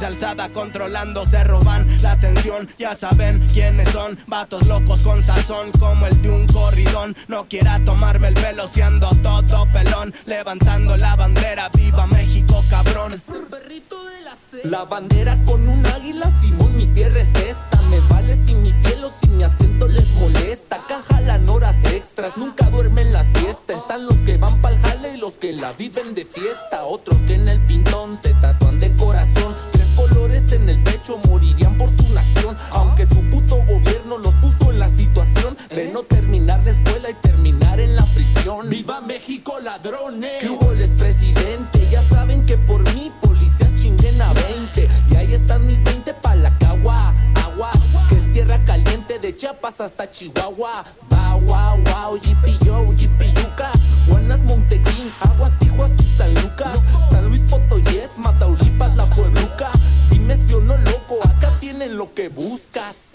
[0.00, 2.68] De alzada controlando se roban la atención.
[2.78, 7.14] Ya saben quiénes son, vatos locos con sazón como el de un corridón.
[7.28, 11.68] No quiera tomarme el pelo si ando todo pelón, levantando la bandera.
[11.74, 13.12] Viva México, cabrón.
[14.64, 17.80] La bandera con un águila, Simón, mi tierra es esta.
[17.90, 20.80] Me vale si mi piel o si mi acento les molesta.
[20.88, 23.74] Caja horas extras, nunca duermen la siesta.
[23.74, 26.84] Están los que van pa'l jale y los que la viven de fiesta.
[26.84, 29.71] Otros que en el pintón se tatúan de corazón
[30.52, 32.56] en el pecho morirían por su nación.
[32.72, 35.90] Aunque su puto gobierno los puso en la situación de ¿Eh?
[35.92, 38.68] no terminar la escuela y terminar en la prisión.
[38.68, 40.42] ¡Viva México, ladrones!
[40.42, 44.88] Que hubo el expresidente, ya saben que por mí policías chinguen a 20.
[45.10, 47.14] Y ahí están mis 20 pa' la cagua,
[47.44, 47.70] agua,
[48.08, 50.84] que es tierra caliente de Chiapas hasta Chihuahua.
[51.08, 53.72] Ba, wow, wow, yipi yo, yipi yucas.
[54.08, 56.02] Guanas, Montegreen, Aguas, Tijuas y
[62.42, 63.14] buscas.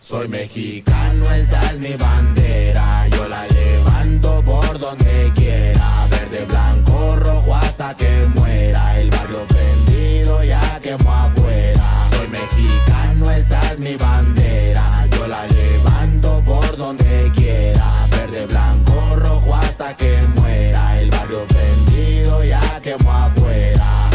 [0.00, 3.08] Soy mexicano, esa es mi bandera.
[3.08, 6.06] Yo la levanto por donde quiera.
[6.10, 9.00] Verde, blanco, rojo hasta que muera.
[9.00, 12.08] El barrio prendido ya quemó afuera.
[12.10, 15.06] Soy mexicano, esa es mi bandera.
[15.12, 18.06] Yo la levanto por donde quiera.
[18.10, 21.00] Verde, blanco, rojo hasta que muera.
[21.00, 24.10] El barrio prendido ya quemó afuera.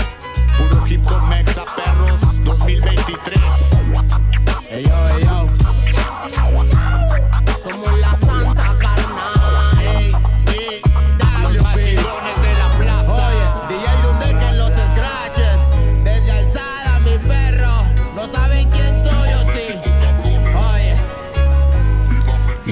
[0.58, 3.43] Puro hip hop mexa perros 2023.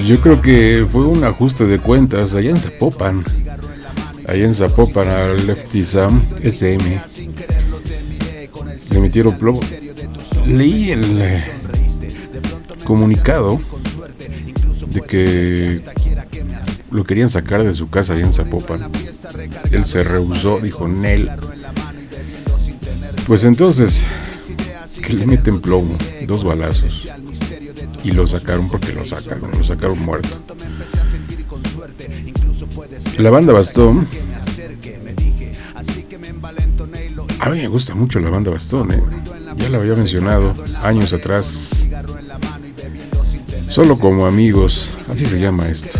[0.02, 3.22] Pues yo creo que fue un ajuste de cuentas allá en Zapopan.
[4.26, 7.00] Allá en Zapopan al Lefty Sam SM.
[8.90, 9.60] Le metieron plomo.
[10.44, 11.44] Leí el eh,
[12.82, 13.60] comunicado
[14.88, 15.80] de que
[16.90, 18.90] lo querían sacar de su casa allá en Zapopan.
[19.70, 21.30] Él se rehusó, dijo Nel.
[23.28, 24.04] Pues entonces,
[25.00, 25.96] que le meten plomo,
[26.26, 27.06] dos balazos.
[28.04, 30.28] Y lo sacaron porque lo sacaron, lo sacaron muerto.
[33.18, 34.08] La banda Bastón.
[37.38, 39.02] A mí me gusta mucho la banda Bastón, ¿eh?
[39.56, 41.88] ya la había mencionado años atrás.
[43.68, 45.98] Solo como amigos, así se llama esto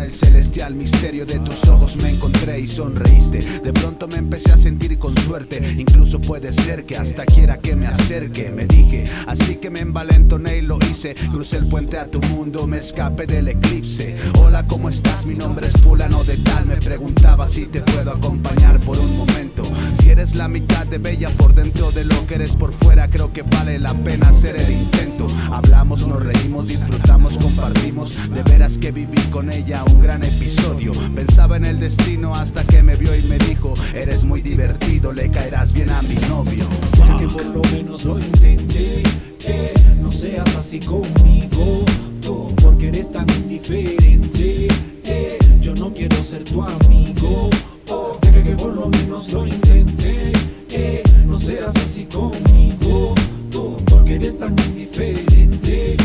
[0.00, 3.38] el celestial misterio de tus ojos me encontré y sonreíste.
[3.38, 5.76] De pronto me empecé a sentir con suerte.
[5.78, 8.50] Incluso puede ser que hasta quiera que me acerque.
[8.54, 11.14] Me dije, así que me envalentoné y lo hice.
[11.30, 14.16] Crucé el puente a tu mundo, me escapé del eclipse.
[14.38, 15.26] Hola, ¿cómo estás?
[15.26, 16.66] Mi nombre es Fulano de Tal.
[16.66, 19.62] Me preguntaba si te puedo acompañar por un momento.
[20.00, 23.32] Si eres la mitad de bella por dentro de lo que eres por fuera, creo
[23.32, 25.26] que vale la pena hacer el intento.
[25.50, 28.16] Hablamos, nos reímos, disfrutamos, compartimos.
[28.30, 30.92] De veras que viví con ella un gran episodio.
[31.14, 35.30] Pensaba en el destino hasta que me vio y me dijo: Eres muy divertido, le
[35.30, 36.66] caerás bien a mi novio.
[36.96, 39.02] Ya que por lo menos lo intenté,
[39.44, 41.84] eh, no seas así conmigo.
[42.22, 44.68] Tú, porque eres tan indiferente.
[45.04, 47.50] Eh, yo no quiero ser tu amigo.
[47.88, 50.32] Oh, deja que por lo menos lo intenté.
[50.70, 53.14] Eh, no seas así conmigo.
[53.50, 55.96] Tú, porque eres tan indiferente.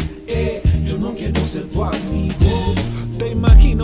[0.86, 2.43] Yo no quiero ser tu amigo.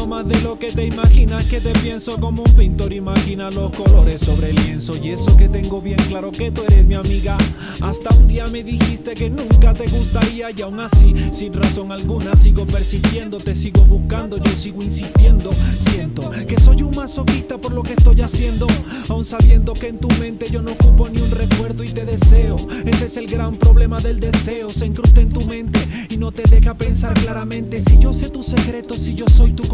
[0.08, 2.92] Más de lo que te imaginas que te pienso como un pintor.
[2.94, 6.84] Imagina los colores sobre el lienzo y eso que tengo bien claro que tú eres
[6.86, 7.38] mi amiga.
[7.82, 12.36] Hasta un día me dijiste que nunca te gustaría y aún así sin razón alguna
[12.36, 15.52] sigo persistiendo te sigo buscando yo sigo insistiendo.
[15.78, 18.66] Siento que soy un masoquista por lo que estoy haciendo.
[19.10, 22.56] Aún sabiendo que en tu mente yo no ocupo ni un recuerdo y te deseo.
[22.86, 26.44] Ese es el gran problema del deseo se incrusta en tu mente y no te
[26.44, 27.82] deja pensar claramente.
[27.82, 29.68] Si yo sé tus secretos si yo soy tu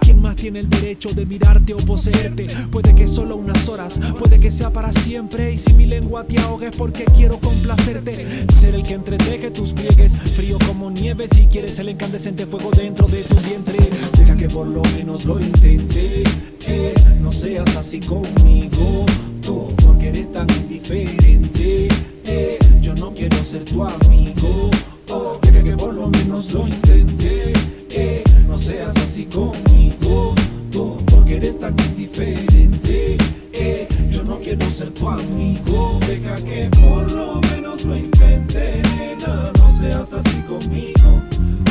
[0.00, 2.46] ¿Quién más tiene el derecho de mirarte o poseerte?
[2.70, 5.52] Puede que solo unas horas, puede que sea para siempre.
[5.52, 8.26] Y si mi lengua te ahoga es porque quiero complacerte.
[8.52, 11.28] Ser el que entreteje tus pliegues, frío como nieve.
[11.28, 13.78] Si quieres el incandescente fuego dentro de tu vientre,
[14.18, 16.24] deja que por lo menos lo intente.
[16.66, 19.06] Eh, no seas así conmigo,
[19.40, 21.88] tú, porque eres tan indiferente.
[22.24, 24.70] Eh, yo no quiero ser tu amigo.
[25.10, 27.52] Oh, deja que por lo menos lo intente.
[27.90, 30.34] Eh, no seas así conmigo,
[30.70, 33.16] tú, porque eres tan indiferente.
[33.54, 39.50] Eh, yo no quiero ser tu amigo, deja que por lo menos lo intente, nena.
[39.58, 41.22] No seas así conmigo.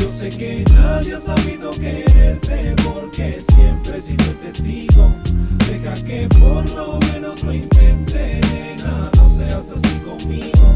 [0.02, 5.14] Yo sé que nadie ha sabido quererte porque siempre he sido testigo.
[5.68, 9.12] Deja que por lo menos lo intente, nena.
[9.18, 10.76] No seas así conmigo.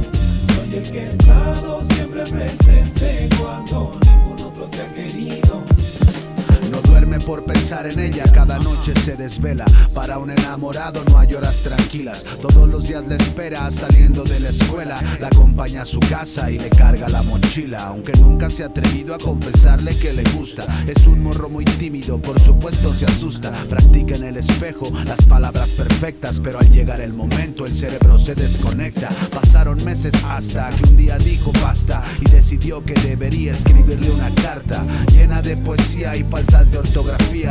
[0.55, 5.74] Soy el que he estado siempre presente cuando ningún otro te ha querido.
[7.05, 9.65] Duerme por pensar en ella, cada noche se desvela.
[9.93, 12.23] Para un enamorado no hay horas tranquilas.
[12.41, 14.99] Todos los días le espera saliendo de la escuela.
[15.19, 17.83] La acompaña a su casa y le carga la mochila.
[17.83, 20.65] Aunque nunca se ha atrevido a confesarle que le gusta.
[20.87, 23.51] Es un morro muy tímido, por supuesto se asusta.
[23.69, 28.33] Practica en el espejo las palabras perfectas, pero al llegar el momento el cerebro se
[28.33, 29.09] desconecta.
[29.31, 34.83] Pasaron meses hasta que un día dijo basta y decidió que debería escribirle una carta
[35.13, 36.94] llena de poesía y faltas de ortografía.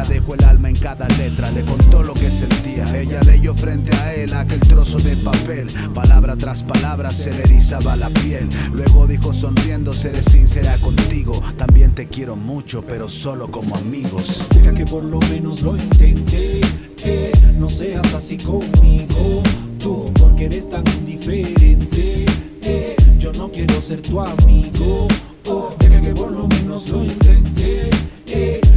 [0.09, 2.85] Dejó el alma en cada letra, le contó lo que sentía.
[2.99, 5.67] Ella leyó frente a él aquel trozo de papel.
[5.95, 8.49] Palabra tras palabra se le erizaba la piel.
[8.73, 11.39] Luego dijo sonriendo, seré sincera contigo.
[11.59, 14.47] También te quiero mucho, pero solo como amigos.
[14.55, 16.63] Deja que por lo menos lo intente.
[17.05, 19.43] Eh, no seas así conmigo,
[19.79, 22.25] tú, porque eres tan indiferente.
[22.63, 25.07] Eh, yo no quiero ser tu amigo.
[25.47, 27.91] Oh, deja que por lo menos lo intente.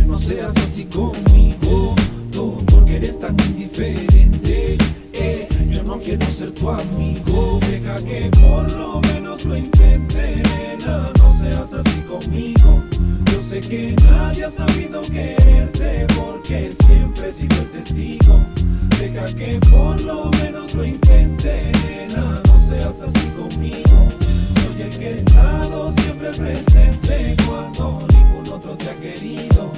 [0.06, 1.96] No seas así conmigo,
[2.32, 4.78] tú, porque eres tan indiferente.
[5.14, 7.58] Eh, yo no quiero ser tu amigo.
[7.62, 10.44] Deja que por lo menos lo intente.
[10.86, 12.84] No seas así conmigo.
[13.32, 18.42] Yo sé que nadie ha sabido quererte porque siempre he sido el testigo.
[19.00, 22.42] Deja que por lo menos lo intente, nena.
[22.46, 24.10] No seas así conmigo.
[24.62, 27.07] Soy el que he estado siempre presente
[28.96, 29.72] querido.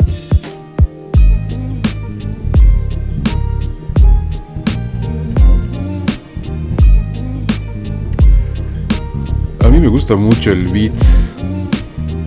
[9.63, 10.93] A mí me gusta mucho el beat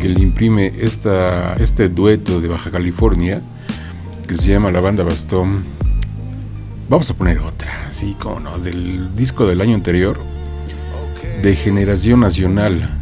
[0.00, 3.40] que le imprime esta, este dueto de Baja California
[4.26, 5.64] que se llama La Banda Bastón.
[6.88, 10.18] Vamos a poner otra, Sí, cómo no, del disco del año anterior,
[11.42, 13.01] de Generación Nacional,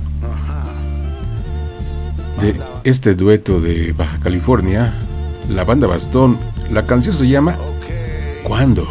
[2.41, 2.55] de
[2.85, 4.95] este dueto de Baja California,
[5.49, 6.39] la banda Bastón.
[6.71, 7.57] La canción se llama
[8.45, 8.87] ¿Cuándo?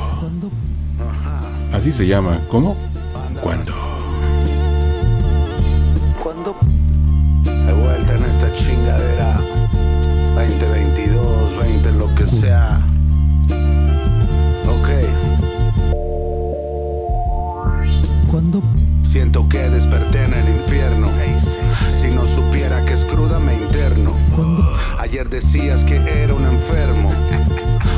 [1.73, 2.75] Así se llama, ¿cómo?
[3.41, 3.88] ¿Cuándo?
[25.27, 27.11] Decías que era un enfermo.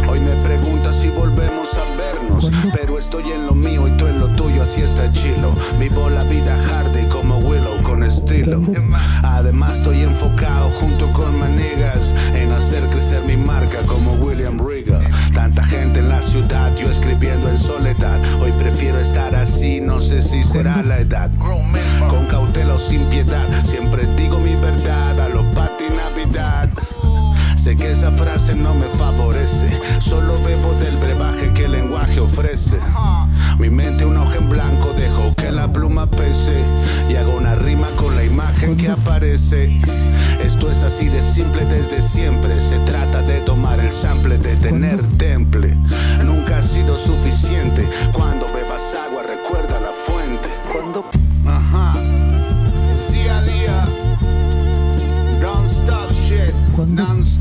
[0.09, 2.49] Hoy me preguntas si volvemos a vernos.
[2.73, 5.53] Pero estoy en lo mío y tú en lo tuyo, así está chilo.
[5.79, 8.61] Vivo la vida hardy como Willow con estilo.
[9.23, 15.07] Además estoy enfocado junto con manegas en hacer crecer mi marca como William Regal.
[15.33, 18.19] Tanta gente en la ciudad, yo escribiendo en soledad.
[18.41, 21.29] Hoy prefiero estar así, no sé si será la edad.
[22.09, 26.69] Con cautela o sin piedad, siempre digo mi verdad a lo pati Navidad.
[27.61, 29.69] Sé que esa frase no me favorece,
[29.99, 32.79] solo bebo del brebaje que el lenguaje ofrece.
[33.59, 36.59] Mi mente un hoja en blanco, dejo que la pluma pese
[37.07, 39.79] y hago una rima con la imagen que aparece.
[40.43, 44.99] Esto es así de simple desde siempre, se trata de tomar el sample, de tener
[45.17, 45.77] temple.
[46.25, 50.49] Nunca ha sido suficiente, cuando bebas agua recuerda la fuente.
[51.45, 51.93] Ajá,
[52.95, 53.85] es día a día.
[55.39, 56.55] Don't stop shit,
[57.23, 57.40] stop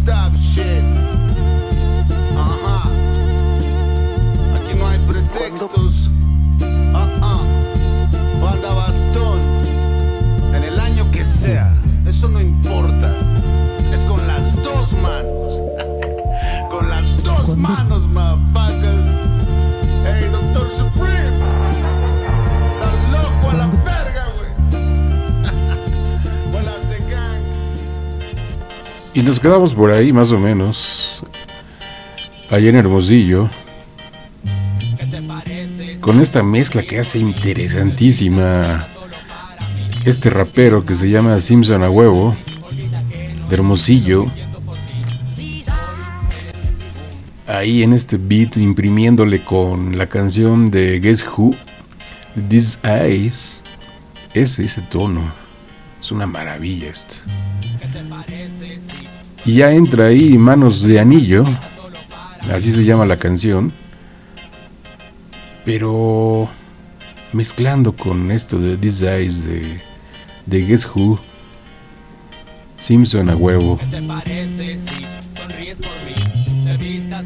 [29.21, 31.23] Y nos quedamos por ahí más o menos,
[32.49, 33.51] allá en Hermosillo,
[36.01, 38.87] con esta mezcla que hace interesantísima
[40.07, 42.35] este rapero que se llama Simpson a huevo,
[43.51, 44.25] de Hermosillo,
[47.47, 51.55] ahí en este beat imprimiéndole con la canción de Guess Who,
[52.49, 53.63] This Eyes,
[54.33, 55.31] ese, ese tono,
[56.01, 57.17] es una maravilla esto.
[59.51, 61.45] Y ya entra ahí Manos de Anillo,
[62.53, 63.73] así se llama la canción,
[65.65, 66.49] pero
[67.33, 69.81] mezclando con esto de These Eyes de,
[70.47, 71.19] de Guess Who,
[72.79, 73.77] Simpson a huevo.
[73.79, 75.05] ¿Qué te parece si
[75.37, 76.65] sonríes por mí?
[76.65, 77.25] Te vistas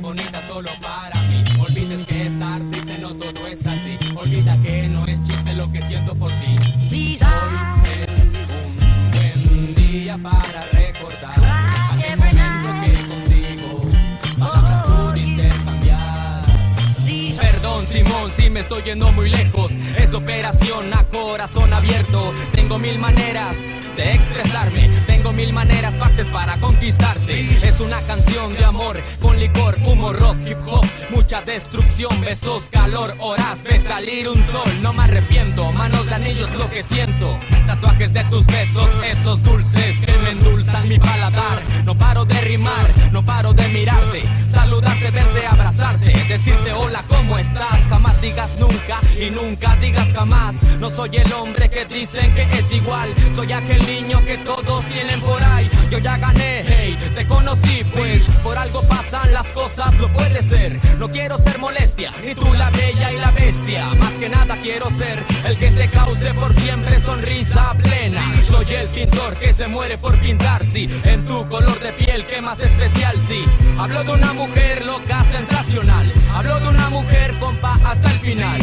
[18.55, 19.73] me estoy yendo muy lejos.
[19.99, 22.33] Es operación a corazón abierto.
[22.53, 23.57] Tengo mil maneras
[23.97, 24.91] de expresarme.
[25.07, 27.57] Tengo mil maneras, partes para conquistarte.
[27.67, 30.85] Es una canción de amor con licor, humo, rock, hip hop.
[31.11, 33.63] Mucha destrucción, besos, calor, horas.
[33.63, 35.71] Ve salir un sol, no me arrepiento.
[35.73, 37.39] Manos de anillos, lo que siento.
[37.67, 41.61] Tatuajes de tus besos, esos dulces que me endulzan mi paladar.
[41.85, 44.23] No paro de rimar, no paro de mirarte.
[44.51, 46.13] Saludarte, verte, abrazarte.
[46.29, 47.81] Decirte hola, ¿cómo estás?
[47.89, 50.57] Jamás digas nunca y nunca digas jamás.
[50.79, 53.15] No soy el hombre que dicen que es igual.
[53.35, 55.71] Soy aquel niño que todos tienen por ahí.
[55.91, 60.79] Yo ya gané, hey, te conocí, pues por algo pasan las cosas, lo puede ser.
[60.99, 63.95] No quiero ser molestia, ni tú la bella y la bestia.
[63.95, 68.23] Más que nada quiero ser el que te cause por siempre sonrisa plena.
[68.51, 70.89] Soy el pintor que se muere por pintar, sí.
[71.05, 73.45] En tu color de piel, que más especial, sí.
[73.79, 76.13] Hablo de una mujer loca, sensacional.
[76.33, 78.61] Hablo de una mujer, compa, hasta el final.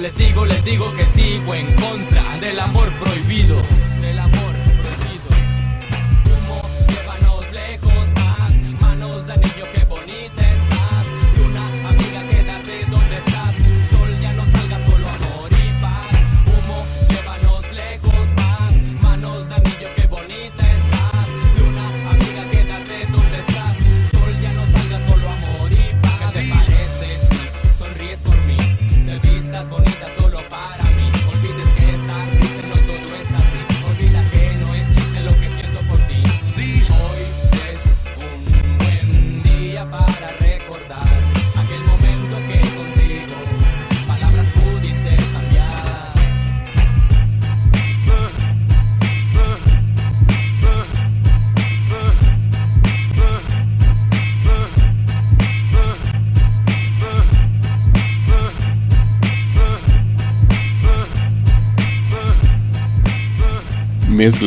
[0.00, 1.79] Les sigo, les digo que sigo en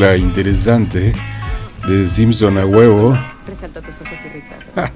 [0.03, 1.13] Mezcla interesante
[1.87, 3.17] de Simpson a huevo
[3.47, 4.65] Resalta tus ojos irritados.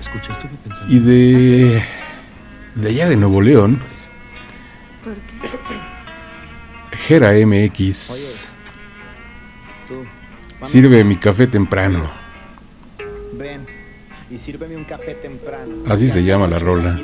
[0.00, 0.92] Escucha, estuve pensando.
[0.92, 1.82] y de
[2.74, 3.80] de allá de Nuevo León,
[5.04, 6.96] ¿Por qué?
[7.06, 8.48] Gera MX.
[10.64, 12.10] Sirve mi café temprano.
[13.34, 13.64] Ven
[14.28, 15.84] y sírveme un café temprano.
[15.88, 16.98] Así se llama la rola.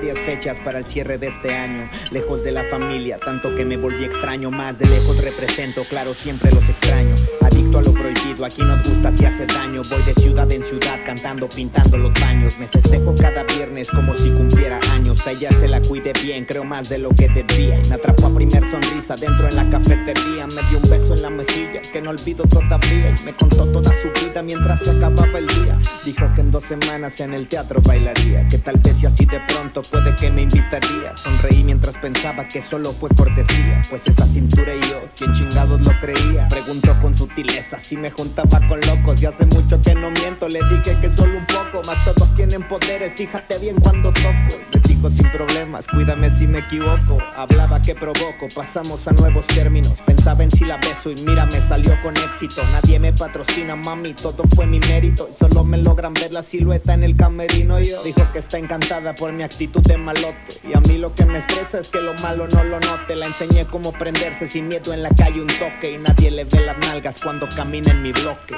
[0.00, 1.90] Varias fechas para el cierre de este año.
[2.10, 4.50] Lejos de la familia, tanto que me volví extraño.
[4.50, 7.14] Más de lejos represento, claro, siempre los extraño.
[7.42, 9.82] Adicto a lo prohibido, aquí nos gusta si hace daño.
[9.90, 12.56] Voy de ciudad en ciudad cantando, pintando los baños.
[12.60, 15.26] Me festejo cada viernes como si cumpliera años.
[15.26, 17.80] A ella se la cuide bien, creo más de lo que debía.
[17.88, 20.46] Me atrapó a primer sonrisa dentro en la cafetería.
[20.46, 23.12] Me dio un beso en la mejilla que no olvido todavía.
[23.18, 25.76] Y me contó toda su vida mientras se acababa el día.
[26.04, 28.46] Dijo que en dos semanas en el teatro bailaría.
[28.46, 31.16] Que tal vez si así de pronto puede que me invitaría.
[31.16, 33.82] Sonreí mientras pensaba que solo fue cortesía.
[33.90, 36.46] Pues esa cintura y yo, quien chingados lo creía.
[36.46, 39.20] Preguntó con sutileza si me juntaba con locos.
[39.20, 41.82] Y hace mucho que no miento, le dije que solo un poco.
[41.86, 44.30] Más todos tienen poderes, fíjate bien cuando toco.
[44.72, 47.18] Me dijo sin problemas, cuídame si me equivoco.
[47.34, 49.94] Hablaba que provoco, pasamos a nuevos términos.
[50.04, 52.62] Pensaba en si la beso y mira, me salió con éxito.
[52.72, 55.28] Nadie me patrocina, mami, todo fue mi mérito.
[55.30, 57.80] Y solo me logran ver la silueta en el camerino.
[57.80, 60.60] Yo dijo que está encantada por mi actitud de malote.
[60.68, 63.16] Y a mí lo que me estresa es que lo malo no lo note.
[63.16, 65.92] La enseñé cómo prenderse sin miedo en la calle un toque.
[65.92, 68.54] Y nadie le ve las nalgas cuando camina en mi bloque.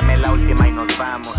[0.00, 1.36] Dame la última y nos vamos.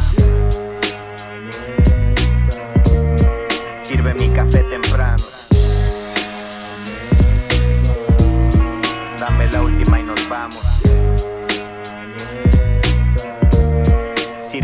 [3.81, 5.23] Sirve mi café temprano.
[9.19, 10.70] Dame la última y nos vamos.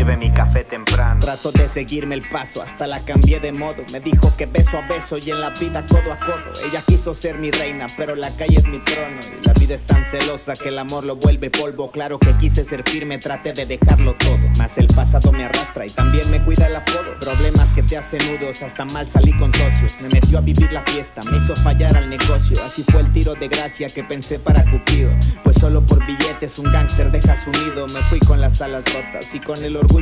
[0.08, 1.20] Sirve mi café temprano.
[1.20, 3.84] Trato de seguirme el paso, hasta la cambié de modo.
[3.92, 6.50] Me dijo que beso a beso y en la vida codo a codo.
[6.66, 9.20] Ella quiso ser mi reina, pero la calle es mi trono.
[9.38, 11.90] Y la vida es tan celosa que el amor lo vuelve polvo.
[11.90, 14.38] Claro que quise ser firme, traté de dejarlo todo.
[14.56, 17.18] Mas el pasado me arrastra y también me cuida el apodo.
[17.20, 19.96] Problemas que te hacen nudos, hasta mal salí con socios.
[20.00, 22.56] Me metió a vivir la fiesta, me hizo fallar al negocio.
[22.64, 25.10] Así fue el tiro de gracia que pensé para Cupido.
[25.44, 27.86] Pues solo por billetes un gángster deja su nido.
[27.88, 29.97] Me fui con las alas rotas y con el orgullo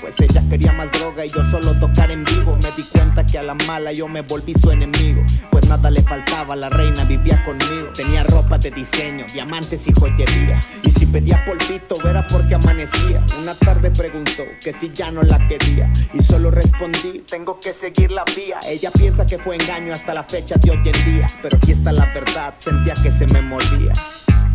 [0.00, 2.58] Pues ella quería más droga y yo solo tocar en vivo.
[2.62, 5.22] Me di cuenta que a la mala yo me volví su enemigo.
[5.50, 7.88] Pues nada le faltaba, la reina vivía conmigo.
[7.94, 10.60] Tenía ropa de diseño, diamantes y joyería.
[10.82, 13.24] Y si pedía polvito era porque amanecía.
[13.40, 15.90] Una tarde preguntó que si ya no la quería.
[16.12, 18.58] Y solo respondí, tengo que seguir la vía.
[18.68, 21.26] Ella piensa que fue engaño hasta la fecha de hoy en día.
[21.42, 23.92] Pero aquí está la verdad, sentía que se me moría.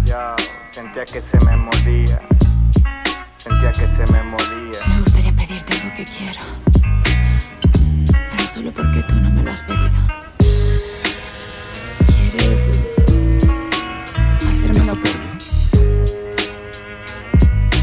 [0.06, 0.36] Yo
[0.72, 2.22] sentía que se me moría.
[3.44, 4.80] Sentía que se me moría.
[4.88, 6.40] Me gustaría pedirte algo que quiero.
[8.32, 9.90] Pero solo porque tú no me lo has pedido.
[12.08, 12.70] ¿Quieres
[14.50, 14.96] hacerme ¿Vas a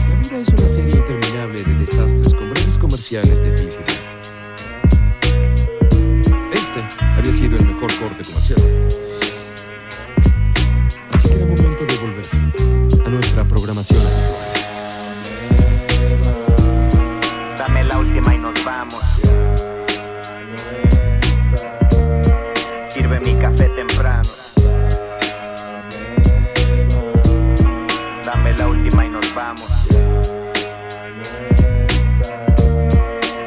[0.09, 3.87] La vida es una serie interminable de desastres con breves comerciales de felicidad.
[6.55, 8.63] Este había sido el mejor corte comercial.
[11.13, 14.50] Así que era momento de volver a nuestra programación habitual.
[22.89, 24.29] Sirve mi café temprano.
[28.25, 29.69] Dame la última y nos vamos.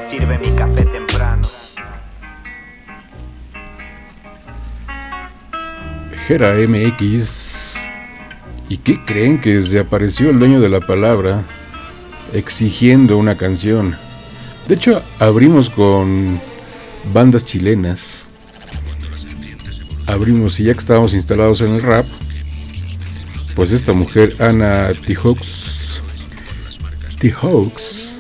[0.10, 1.42] Sirve mi café temprano.
[6.28, 7.78] Gera MX.
[8.68, 11.44] ¿Y qué creen que se apareció el dueño de la palabra
[12.34, 13.96] exigiendo una canción?
[14.68, 16.40] De hecho, abrimos con
[17.14, 18.26] bandas chilenas.
[20.08, 22.06] Abrimos y ya que estábamos instalados en el rap,
[23.56, 26.02] pues esta mujer, Ana Tijox,
[27.20, 28.18] Tijox,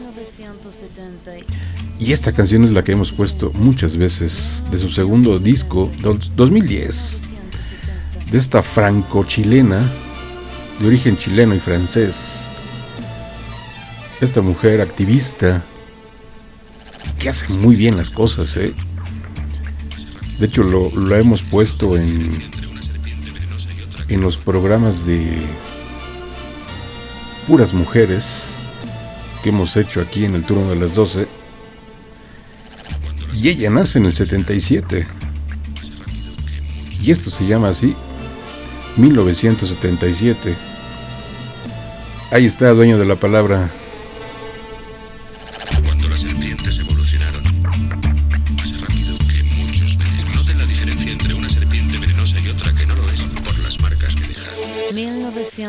[1.99, 6.31] y esta canción es la que hemos puesto muchas veces de su segundo disco, dos-
[6.35, 7.33] 2010,
[8.31, 9.81] de esta franco-chilena,
[10.79, 12.35] de origen chileno y francés.
[14.21, 15.63] Esta mujer activista
[17.19, 18.73] que hace muy bien las cosas, ¿eh?
[20.39, 22.43] De hecho, lo, lo hemos puesto en,
[24.07, 25.37] en los programas de
[27.47, 28.55] puras mujeres
[29.43, 31.27] que hemos hecho aquí en el turno de las 12.
[33.33, 35.05] Y ella nace en el 77.
[37.01, 37.95] Y esto se llama así,
[38.97, 40.55] 1977.
[42.31, 43.69] Ahí está, dueño de la palabra.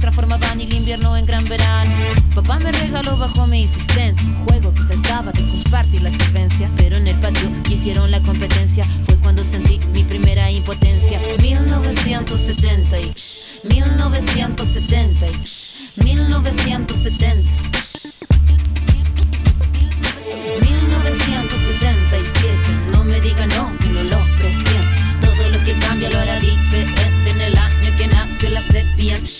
[0.00, 1.92] transformaban el invierno en gran verano.
[2.34, 7.06] Papá me regaló bajo mi insistencia juego que trataba de compartir la solvencia, pero en
[7.06, 8.84] el patio quisieron la competencia.
[9.04, 11.20] Fue cuando sentí mi primera impotencia.
[11.40, 13.14] 1970, y
[13.68, 15.34] 1970, y
[16.04, 17.80] 1970.
[20.60, 25.00] 1977, no me diga no, que no lo presiento.
[25.20, 29.39] Todo lo que cambia lo hará diferente en el año que nació la serpiente.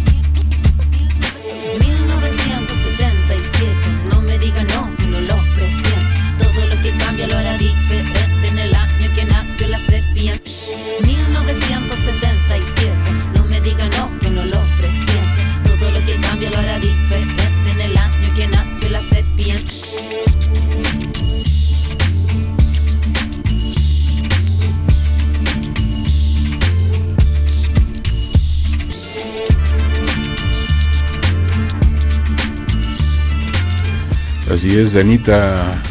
[34.51, 35.81] Así es, Danita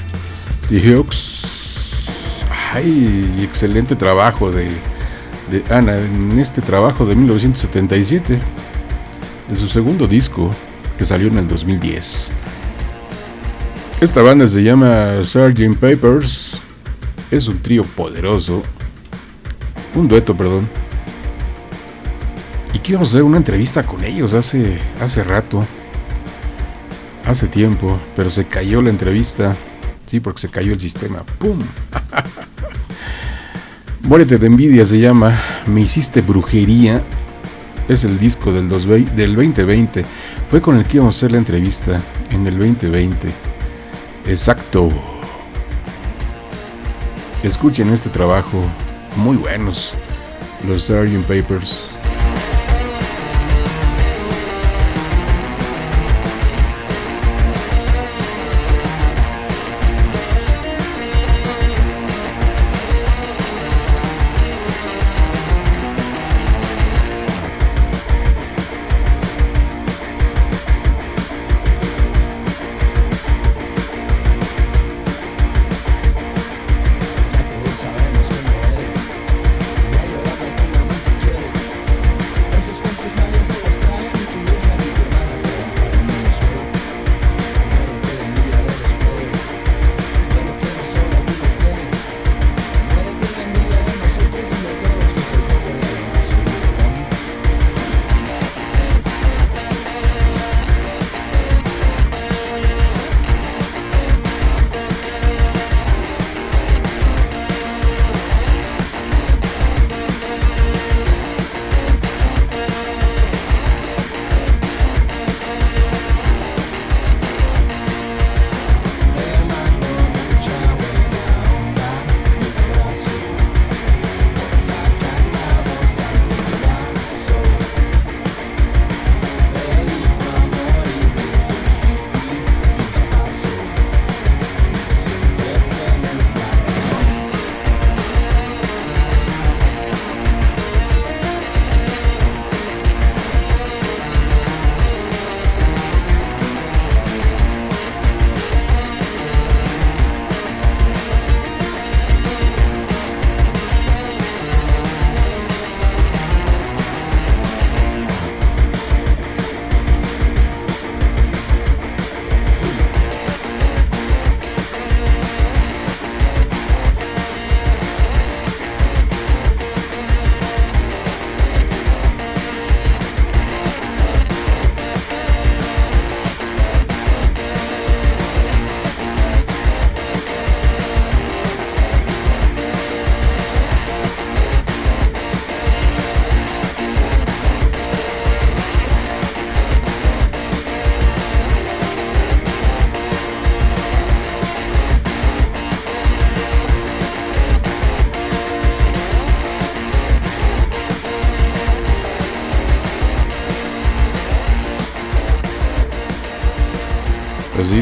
[0.68, 2.44] Tijox.
[2.74, 4.68] Ay, excelente trabajo de,
[5.50, 8.38] de Ana en este trabajo de 1977,
[9.48, 10.50] de su segundo disco
[10.98, 12.32] que salió en el 2010.
[14.02, 15.78] Esta banda se llama Sgt.
[15.80, 16.60] Papers.
[17.30, 18.62] Es un trío poderoso.
[19.94, 20.68] Un dueto, perdón.
[22.74, 25.64] Y a hacer una entrevista con ellos hace, hace rato
[27.30, 29.56] hace tiempo, pero se cayó la entrevista.
[30.10, 31.22] Sí, porque se cayó el sistema.
[31.38, 31.58] ¡Pum!
[34.02, 37.02] Muérete de envidia se llama Me hiciste brujería.
[37.88, 40.04] Es el disco del, dos vei- del 2020.
[40.50, 42.00] Fue con el que íbamos a hacer la entrevista
[42.30, 43.28] en el 2020.
[44.26, 44.88] Exacto.
[47.42, 48.62] Escuchen este trabajo.
[49.16, 49.92] Muy buenos.
[50.66, 51.24] Los Sgt.
[51.26, 51.89] Papers.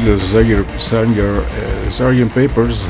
[0.09, 0.81] Los Sgt.
[0.81, 1.19] Sgt.
[1.19, 2.33] eh, Sgt.
[2.35, 2.87] Papers.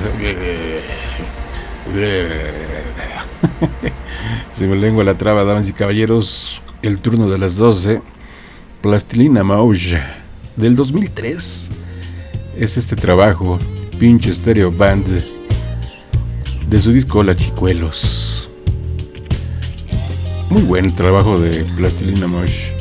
[4.58, 6.60] Se me lengua la traba, damas y caballeros.
[6.82, 8.00] El turno de las 12.
[8.82, 9.96] Plastilina Mouse
[10.56, 11.70] del 2003.
[12.56, 13.58] Es este trabajo,
[13.98, 15.06] pinche Stereo Band,
[16.68, 18.48] de su disco La Chicuelos.
[20.50, 22.72] Muy buen trabajo de Plastilina Mouse.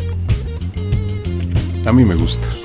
[1.86, 2.57] A mí me gusta.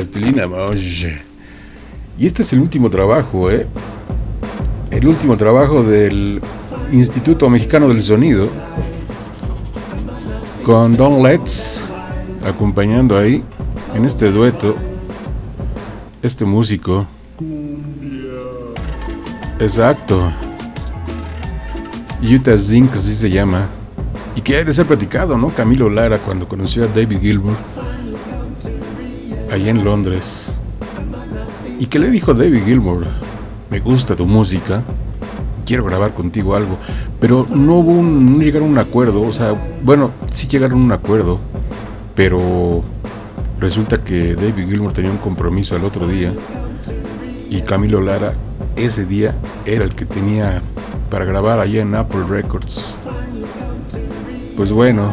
[0.00, 1.08] Plastilina Mosh.
[2.18, 3.66] Y este es el último trabajo, ¿eh?
[4.90, 6.40] El último trabajo del
[6.90, 8.48] Instituto Mexicano del Sonido.
[10.64, 11.82] Con Don Letts
[12.46, 13.44] acompañando ahí
[13.94, 14.74] en este dueto.
[16.22, 17.06] Este músico.
[19.58, 20.32] Exacto.
[22.22, 23.66] Utah Zinc, así se llama.
[24.34, 25.48] Y que hay de ser platicado, ¿no?
[25.50, 27.56] Camilo Lara cuando conoció a David Gilmour
[29.60, 30.54] allá en Londres.
[31.78, 33.06] ¿Y qué le dijo David Gilmour?
[33.70, 34.82] Me gusta tu música,
[35.66, 36.78] quiero grabar contigo algo.
[37.20, 40.84] Pero no hubo un, no llegaron a un acuerdo, o sea, bueno, sí llegaron a
[40.84, 41.38] un acuerdo,
[42.14, 42.82] pero
[43.58, 46.32] resulta que David Gilmour tenía un compromiso al otro día
[47.50, 48.32] y Camilo Lara
[48.76, 49.34] ese día
[49.66, 50.62] era el que tenía
[51.10, 52.96] para grabar allá en Apple Records.
[54.56, 55.12] Pues bueno,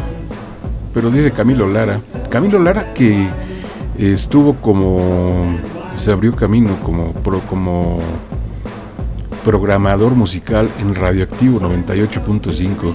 [0.94, 1.99] pero dice Camilo Lara,
[2.30, 3.28] Camilo Lara que
[3.98, 5.45] estuvo como
[5.95, 7.99] se abrió camino como pro- como
[9.44, 12.94] programador musical en Radioactivo 98.5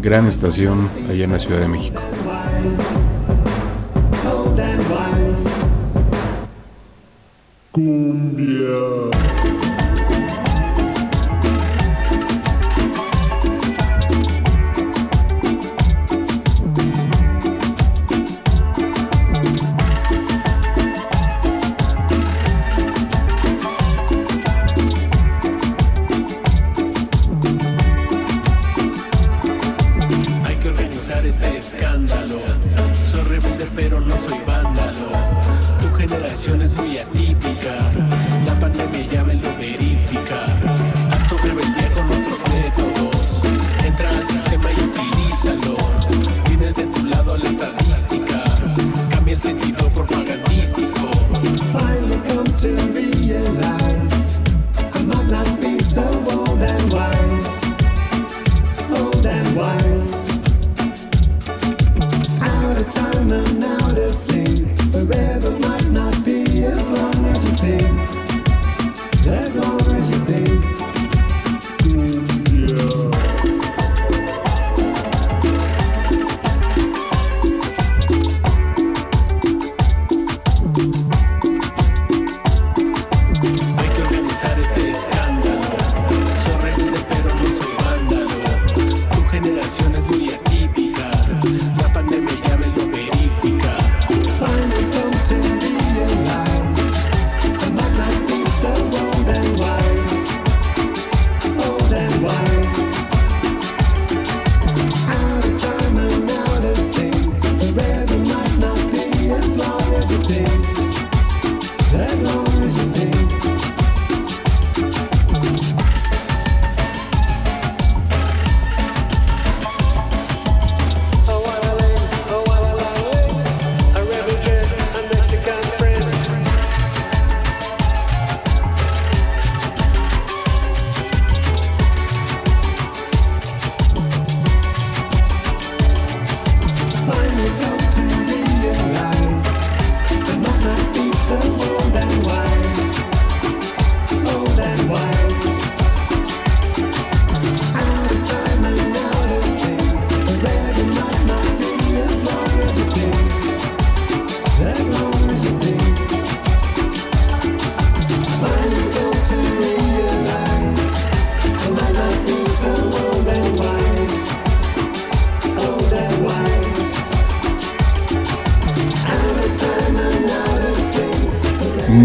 [0.00, 2.00] gran estación allá en la Ciudad de México.
[7.76, 9.23] Hay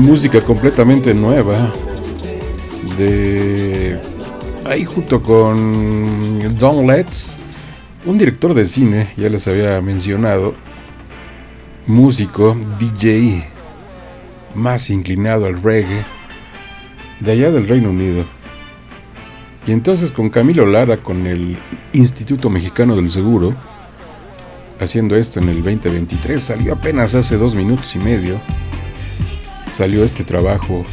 [0.09, 1.71] música completamente nueva
[2.97, 3.95] de
[4.65, 7.37] ahí junto con Don Letts,
[8.07, 10.55] un director de cine, ya les había mencionado,
[11.85, 13.45] músico, DJ,
[14.55, 16.03] más inclinado al reggae,
[17.19, 18.25] de allá del Reino Unido.
[19.67, 21.55] Y entonces con Camilo Lara, con el
[21.93, 23.53] Instituto Mexicano del Seguro,
[24.79, 28.39] haciendo esto en el 2023, salió apenas hace dos minutos y medio,
[29.79, 30.83] salió este trabajo,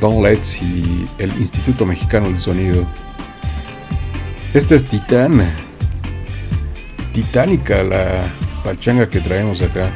[0.00, 2.84] Don Let's y el Instituto Mexicano del Sonido.
[4.52, 5.48] Esta es Titán,
[7.12, 8.24] titánica la
[8.64, 9.88] pachanga que traemos acá.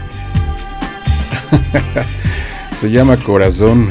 [2.79, 3.89] Se llama Corazón.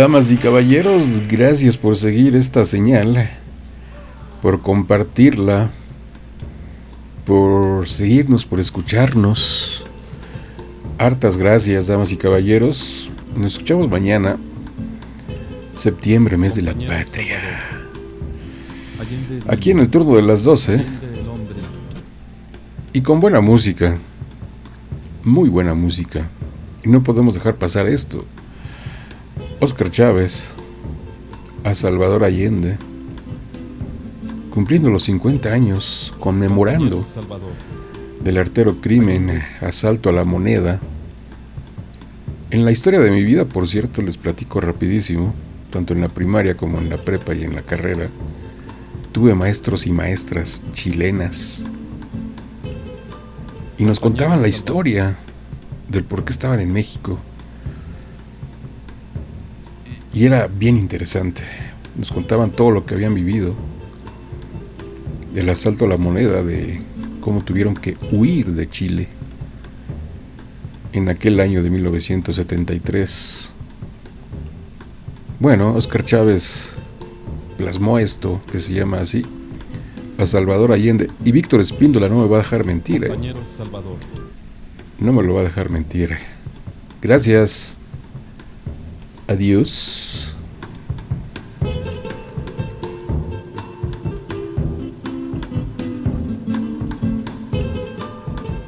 [0.00, 3.28] Damas y caballeros, gracias por seguir esta señal,
[4.40, 5.68] por compartirla,
[7.26, 9.84] por seguirnos, por escucharnos.
[10.96, 13.10] Hartas gracias, damas y caballeros.
[13.36, 14.38] Nos escuchamos mañana
[15.76, 17.60] Septiembre, mes de la patria.
[19.48, 20.82] Aquí en el turno de las 12.
[22.94, 23.96] Y con buena música.
[25.22, 26.26] Muy buena música.
[26.82, 28.24] Y no podemos dejar pasar esto.
[29.60, 30.48] Oscar Chávez.
[31.64, 32.78] A Salvador Allende.
[34.52, 36.12] Cumpliendo los 50 años.
[36.18, 37.04] Conmemorando.
[38.24, 39.42] Del artero crimen.
[39.60, 40.80] Asalto a la moneda.
[42.50, 45.34] En la historia de mi vida, por cierto, les platico rapidísimo,
[45.70, 48.08] tanto en la primaria como en la prepa y en la carrera,
[49.12, 51.62] tuve maestros y maestras chilenas
[53.80, 55.16] y nos contaban la historia
[55.88, 57.18] del por qué estaban en México.
[60.12, 61.42] Y era bien interesante.
[61.96, 63.54] Nos contaban todo lo que habían vivido,
[65.34, 66.80] del asalto a la moneda, de
[67.20, 69.08] cómo tuvieron que huir de Chile
[70.92, 73.52] en aquel año de 1973.
[75.38, 76.70] Bueno, Oscar Chávez
[77.56, 79.24] plasmó esto, que se llama así,
[80.18, 81.08] a Salvador Allende.
[81.24, 83.04] Y Víctor Espíndola no me va a dejar mentir.
[83.04, 83.34] ¿eh?
[84.98, 86.16] No me lo va a dejar mentir.
[87.00, 87.79] Gracias.
[89.30, 90.34] Adiós.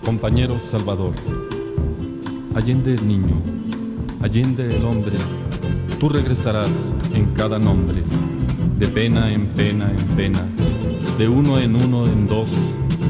[0.04, 1.14] Compañero Salvador.
[2.54, 3.42] Allende el niño,
[4.20, 5.16] allende el hombre,
[5.98, 8.00] tú regresarás en cada nombre,
[8.78, 10.46] de pena en pena en pena,
[11.18, 12.48] de uno en uno en dos,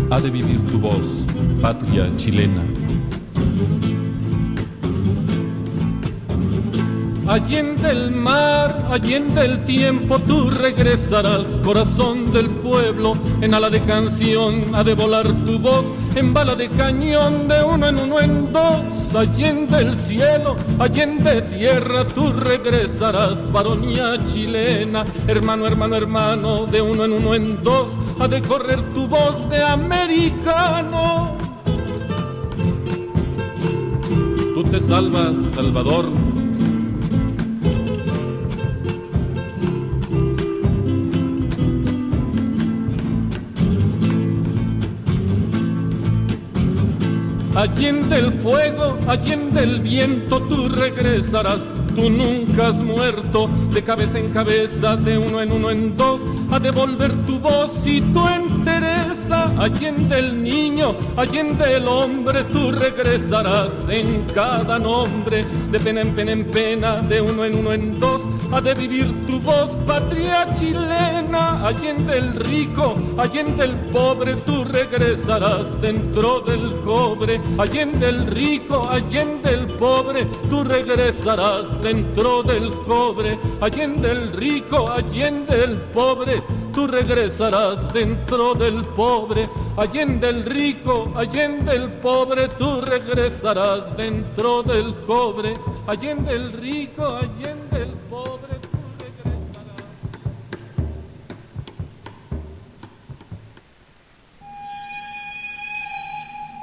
[0.09, 1.23] ha de vivir tu voz,
[1.61, 2.63] patria chilena.
[7.33, 14.61] Allende el mar, allende el tiempo, tú regresarás, corazón del pueblo, en ala de canción
[14.75, 19.15] ha de volar tu voz, en bala de cañón, de uno en uno en dos,
[19.15, 27.13] allende el cielo, allende tierra, tú regresarás, varonía chilena, hermano, hermano, hermano, de uno en
[27.15, 31.39] uno en dos, ha de correr tu voz de americano.
[34.55, 36.11] Tú te salvas, Salvador,
[47.55, 51.61] Allende el fuego, allende el viento, tú regresarás.
[51.95, 56.59] Tú nunca has muerto, de cabeza en cabeza, de uno en uno en dos, a
[56.59, 59.53] devolver tu voz y tu entereza.
[59.59, 66.33] Allende el niño, allende el hombre, tú regresarás en cada nombre, de pena en pena
[66.33, 68.22] en pena, de uno en uno en dos,
[68.53, 71.67] ha de vivir tu voz, patria chilena.
[71.67, 77.41] Allende el rico, allende el pobre, tú regresarás dentro del cobre.
[77.57, 83.39] Allende el rico, allende el pobre, tú regresarás dentro del cobre.
[83.61, 86.43] Allende el rico, allende el pobre,
[86.75, 89.49] tú regresarás dentro del pobre.
[89.79, 95.55] Allende el rico, allende el pobre, tú regresarás dentro del cobre.
[95.87, 97.62] Allende el rico, allende